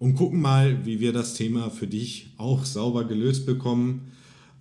und 0.00 0.16
gucken 0.16 0.40
mal, 0.40 0.84
wie 0.86 0.98
wir 0.98 1.12
das 1.12 1.34
Thema 1.34 1.70
für 1.70 1.86
dich 1.86 2.32
auch 2.38 2.64
sauber 2.64 3.04
gelöst 3.04 3.46
bekommen. 3.46 4.10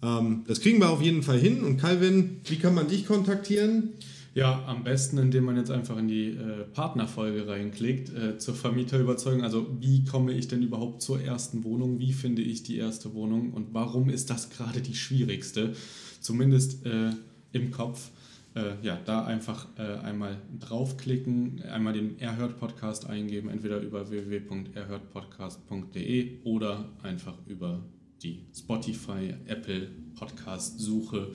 Ähm, 0.04 0.44
das 0.48 0.60
kriegen 0.60 0.80
wir 0.80 0.90
auf 0.90 1.02
jeden 1.02 1.24
Fall 1.24 1.40
hin. 1.40 1.64
Und 1.64 1.78
Calvin, 1.78 2.42
wie 2.46 2.58
kann 2.58 2.76
man 2.76 2.88
dich 2.88 3.08
kontaktieren? 3.08 3.94
Ja, 4.36 4.64
am 4.68 4.84
besten, 4.84 5.18
indem 5.18 5.46
man 5.46 5.56
jetzt 5.56 5.72
einfach 5.72 5.98
in 5.98 6.10
die 6.10 6.32
äh, 6.32 6.66
Partnerfolge 6.74 7.48
reinklickt, 7.48 8.14
äh, 8.14 8.38
zur 8.38 8.54
Vermieterüberzeugung. 8.54 9.42
Also 9.42 9.66
wie 9.80 10.04
komme 10.04 10.34
ich 10.34 10.50
denn 10.50 10.62
überhaupt 10.62 11.02
zur 11.02 11.22
ersten 11.22 11.64
Wohnung? 11.64 12.00
Wie 12.00 12.14
finde 12.14 12.42
ich 12.42 12.64
die 12.64 12.78
erste 12.78 13.14
Wohnung? 13.14 13.54
Und 13.54 13.74
warum 13.74 14.10
ist 14.10 14.30
das 14.30 14.50
gerade 14.50 14.82
die 14.82 14.94
schwierigste? 14.94 15.74
Zumindest 16.20 16.86
äh, 16.86 17.12
im 17.54 17.72
Kopf. 17.72 18.12
Äh, 18.60 18.76
ja, 18.82 18.98
da 19.06 19.26
einfach 19.26 19.68
äh, 19.78 20.00
einmal 20.00 20.42
draufklicken, 20.60 21.62
einmal 21.64 21.94
den 21.94 22.20
Erhört-Podcast 22.20 23.08
eingeben, 23.08 23.48
entweder 23.50 23.80
über 23.80 24.10
www.erhörtpodcast.de 24.10 26.44
oder 26.44 26.90
einfach 27.02 27.38
über 27.48 27.86
die 28.22 28.48
Spotify, 28.54 29.34
Apple 29.46 29.88
Podcast 30.16 30.78
Suche 30.80 31.32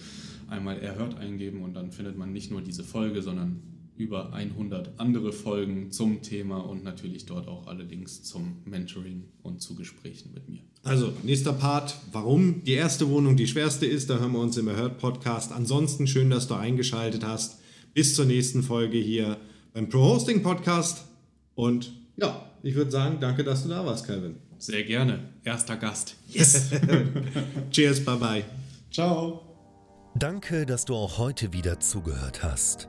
einmal 0.50 0.78
erhört 0.80 1.16
eingeben 1.16 1.62
und 1.62 1.72
dann 1.72 1.92
findet 1.92 2.18
man 2.18 2.30
nicht 2.32 2.50
nur 2.50 2.60
diese 2.60 2.84
Folge, 2.84 3.22
sondern 3.22 3.62
über 3.96 4.32
100 4.32 4.98
andere 4.98 5.32
Folgen 5.32 5.90
zum 5.90 6.22
Thema 6.22 6.58
und 6.58 6.84
natürlich 6.84 7.26
dort 7.26 7.48
auch 7.48 7.66
alle 7.66 7.84
Links 7.84 8.22
zum 8.22 8.56
Mentoring 8.64 9.24
und 9.42 9.62
zu 9.62 9.74
Gesprächen 9.74 10.32
mit 10.34 10.48
mir. 10.48 10.60
Also, 10.82 11.12
nächster 11.22 11.52
Part, 11.52 11.96
warum 12.12 12.64
die 12.64 12.72
erste 12.72 13.08
Wohnung 13.08 13.36
die 13.36 13.46
schwerste 13.46 13.86
ist, 13.86 14.10
da 14.10 14.18
hören 14.18 14.32
wir 14.32 14.40
uns 14.40 14.56
im 14.56 14.68
Erhört 14.68 14.98
Podcast. 14.98 15.52
Ansonsten 15.52 16.06
schön, 16.06 16.30
dass 16.30 16.48
du 16.48 16.54
eingeschaltet 16.54 17.24
hast. 17.24 17.60
Bis 17.94 18.14
zur 18.14 18.24
nächsten 18.24 18.62
Folge 18.62 18.98
hier 18.98 19.38
beim 19.72 19.88
Pro 19.88 20.00
Hosting 20.00 20.42
Podcast 20.42 21.04
und 21.54 21.92
ja, 22.16 22.50
ich 22.62 22.74
würde 22.74 22.90
sagen, 22.90 23.18
danke, 23.20 23.44
dass 23.44 23.62
du 23.62 23.68
da 23.68 23.84
warst, 23.84 24.06
Calvin. 24.06 24.36
Sehr 24.58 24.84
gerne. 24.84 25.30
Erster 25.44 25.76
Gast. 25.76 26.16
Yes. 26.28 26.70
Cheers, 27.70 28.04
bye 28.04 28.16
bye. 28.16 28.44
Ciao. 28.90 29.42
Danke, 30.16 30.64
dass 30.64 30.84
du 30.84 30.94
auch 30.94 31.18
heute 31.18 31.52
wieder 31.52 31.80
zugehört 31.80 32.42
hast. 32.42 32.88